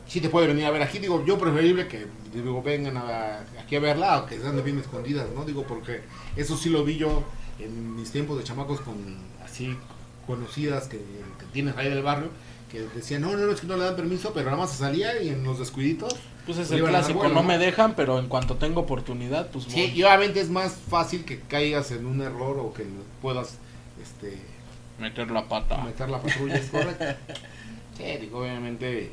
Sí 0.07 0.19
te 0.21 0.29
puede 0.29 0.47
venir 0.47 0.65
a 0.65 0.71
ver 0.71 0.81
aquí, 0.81 0.99
digo, 0.99 1.23
yo 1.25 1.37
preferible 1.37 1.87
que 1.87 2.05
digo, 2.33 2.61
vengan 2.61 2.97
a, 2.97 3.39
aquí 3.61 3.75
a 3.75 3.79
verla 3.79 4.19
o 4.19 4.25
que 4.25 4.37
sean 4.39 4.61
bien 4.63 4.77
escondidas, 4.79 5.27
¿no? 5.33 5.45
Digo, 5.45 5.63
porque 5.63 6.01
eso 6.35 6.57
sí 6.57 6.69
lo 6.69 6.83
vi 6.83 6.97
yo 6.97 7.23
en 7.59 7.95
mis 7.95 8.11
tiempos 8.11 8.37
de 8.37 8.43
chamacos 8.43 8.81
con 8.81 8.95
así 9.43 9.75
conocidas 10.27 10.87
que, 10.87 10.97
que 10.97 11.45
tienes 11.53 11.75
ahí 11.77 11.89
del 11.89 12.03
barrio, 12.03 12.29
que 12.71 12.81
decían, 12.95 13.21
no, 13.21 13.31
no, 13.31 13.37
no, 13.45 13.51
es 13.51 13.61
que 13.61 13.67
no 13.67 13.77
le 13.77 13.83
dan 13.85 13.95
permiso, 13.95 14.31
pero 14.33 14.47
nada 14.47 14.57
más 14.57 14.71
se 14.71 14.77
salía 14.77 15.21
y 15.21 15.29
en 15.29 15.43
los 15.43 15.59
descuiditos. 15.59 16.15
Pues 16.45 16.57
es 16.57 16.71
el 16.71 16.83
clásico, 16.83 17.19
vuelo, 17.19 17.35
no 17.35 17.41
¿no? 17.41 17.47
me 17.47 17.57
dejan, 17.57 17.95
pero 17.95 18.19
en 18.19 18.27
cuanto 18.27 18.55
tengo 18.55 18.81
oportunidad, 18.81 19.49
pues 19.51 19.65
Sí, 19.65 19.71
voy. 19.87 19.91
y 19.91 20.03
obviamente 20.03 20.41
es 20.41 20.49
más 20.49 20.73
fácil 20.89 21.23
que 21.23 21.39
caigas 21.39 21.91
en 21.91 22.05
un 22.05 22.21
error 22.21 22.57
o 22.59 22.73
que 22.73 22.85
puedas 23.21 23.57
este, 24.01 24.37
meter 24.99 25.31
la 25.31 25.47
pata. 25.47 25.77
meter 25.83 26.09
la 26.09 26.21
patrulla, 26.21 26.55
es 26.55 26.69
correcto. 26.69 27.05
Sí, 27.97 28.03
digo, 28.19 28.39
obviamente, 28.39 29.11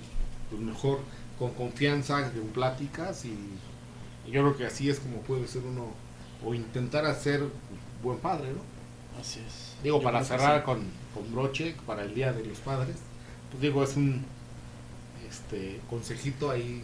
pues 0.50 0.60
mejor 0.60 0.98
con 1.38 1.52
confianza, 1.54 2.30
con 2.32 2.48
pláticas 2.48 3.24
y, 3.24 3.36
yo 4.30 4.42
creo 4.42 4.56
que 4.56 4.66
así 4.66 4.88
es 4.88 5.00
como 5.00 5.16
puede 5.22 5.48
ser 5.48 5.62
uno, 5.64 5.86
o 6.44 6.54
intentar 6.54 7.04
hacer 7.04 7.42
buen 8.02 8.18
padre, 8.18 8.52
¿no? 8.52 8.60
Así 9.20 9.40
es. 9.40 9.74
Digo, 9.82 9.98
Yo 9.98 10.04
para 10.04 10.22
cerrar 10.22 10.60
sí. 10.60 10.64
con, 10.66 10.84
con 11.14 11.32
broche, 11.32 11.74
para 11.86 12.04
el 12.04 12.14
Día 12.14 12.32
de 12.32 12.44
los 12.44 12.58
Padres, 12.58 12.96
pues 13.50 13.60
digo, 13.60 13.82
es 13.82 13.96
un 13.96 14.24
este 15.28 15.80
consejito 15.88 16.50
ahí 16.50 16.82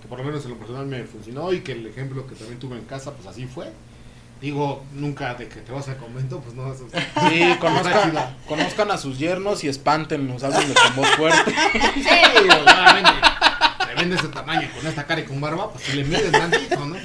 que 0.00 0.08
por 0.08 0.18
lo 0.18 0.24
menos 0.24 0.44
en 0.44 0.52
lo 0.52 0.58
personal 0.58 0.86
me 0.86 1.04
funcionó 1.04 1.52
y 1.52 1.60
que 1.60 1.72
el 1.72 1.86
ejemplo 1.86 2.26
que 2.26 2.34
también 2.34 2.58
tuve 2.58 2.76
en 2.76 2.84
casa, 2.84 3.12
pues 3.12 3.26
así 3.26 3.46
fue. 3.46 3.72
Digo, 4.40 4.84
nunca 4.92 5.34
de 5.34 5.48
que 5.48 5.60
te 5.60 5.72
vas 5.72 5.88
al 5.88 5.96
convento, 5.96 6.40
pues 6.40 6.54
no, 6.54 6.70
eso- 6.72 6.86
Sí, 6.92 7.42
Está 7.42 7.58
conozcan, 7.60 8.12
conozcan 8.46 8.90
a 8.90 8.98
sus 8.98 9.18
yernos 9.18 9.64
y 9.64 9.68
espántenlos, 9.68 10.42
háblenle 10.44 10.74
con 10.74 10.96
voz 10.96 11.08
fuerte. 11.16 11.54
Sí, 11.94 12.02
digo, 12.42 12.54
obviamente, 12.62 13.10
te 13.88 13.94
vende 13.94 14.16
ese 14.16 14.28
tamaño 14.28 14.68
con 14.76 14.86
esta 14.86 15.04
cara 15.06 15.20
y 15.20 15.24
con 15.24 15.40
barba, 15.40 15.70
pues 15.72 15.84
si 15.84 15.96
le 15.96 16.04
miden 16.04 16.30
tantito, 16.32 16.84
¿no? 16.84 16.96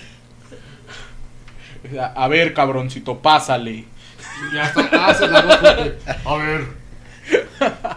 A 2.15 2.27
ver, 2.27 2.53
cabroncito, 2.53 3.19
pásale. 3.19 3.71
Y 3.71 3.85
ya 4.53 4.63
está, 4.65 5.07
haces 5.07 5.29
la 5.31 5.41
voz 5.41 5.57
fuerte. 5.59 5.97
A 6.25 6.35
ver, 6.35 6.67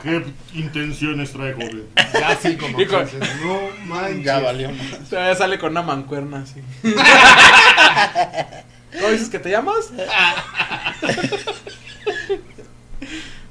¿qué 0.02 0.24
intenciones 0.54 1.32
trae, 1.32 1.52
joven? 1.54 1.88
Ya 2.12 2.28
así 2.28 2.56
como 2.56 2.76
con- 2.76 2.86
que 2.86 3.04
dices, 3.04 3.20
no 3.44 3.58
manches. 3.86 4.24
Ya 4.24 4.38
valió 4.38 4.70
más. 4.70 5.08
Todavía 5.10 5.34
sale 5.34 5.58
con 5.58 5.72
una 5.72 5.82
mancuerna 5.82 6.42
así. 6.44 6.60
¿Cómo 8.92 9.08
dices 9.10 9.28
que 9.28 9.38
te 9.38 9.50
llamas? 9.50 9.90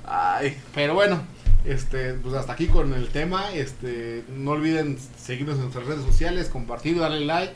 Ay, 0.06 0.58
Pero 0.74 0.94
bueno, 0.94 1.22
este, 1.66 2.14
pues 2.16 2.36
hasta 2.36 2.54
aquí 2.54 2.68
con 2.68 2.94
el 2.94 3.10
tema. 3.10 3.52
Este, 3.54 4.24
no 4.30 4.52
olviden 4.52 4.98
seguirnos 5.22 5.56
en 5.56 5.62
nuestras 5.64 5.86
redes 5.86 6.04
sociales, 6.06 6.48
compartir, 6.50 7.00
darle 7.00 7.26
like, 7.26 7.54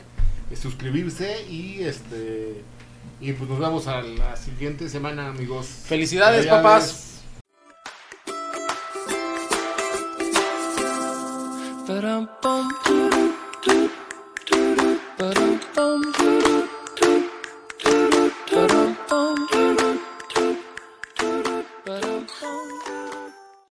eh, 0.50 0.56
suscribirse 0.56 1.44
y 1.48 1.82
este 1.82 2.62
y 3.20 3.32
pues 3.32 3.48
nos 3.48 3.58
vemos 3.58 3.86
a 3.86 4.02
la 4.02 4.36
siguiente 4.36 4.88
semana, 4.88 5.28
amigos. 5.28 5.66
felicidades, 5.86 6.44
Felicidades. 6.46 6.62
papás. 6.62 7.02
Ba-dum-bum, 15.18 16.45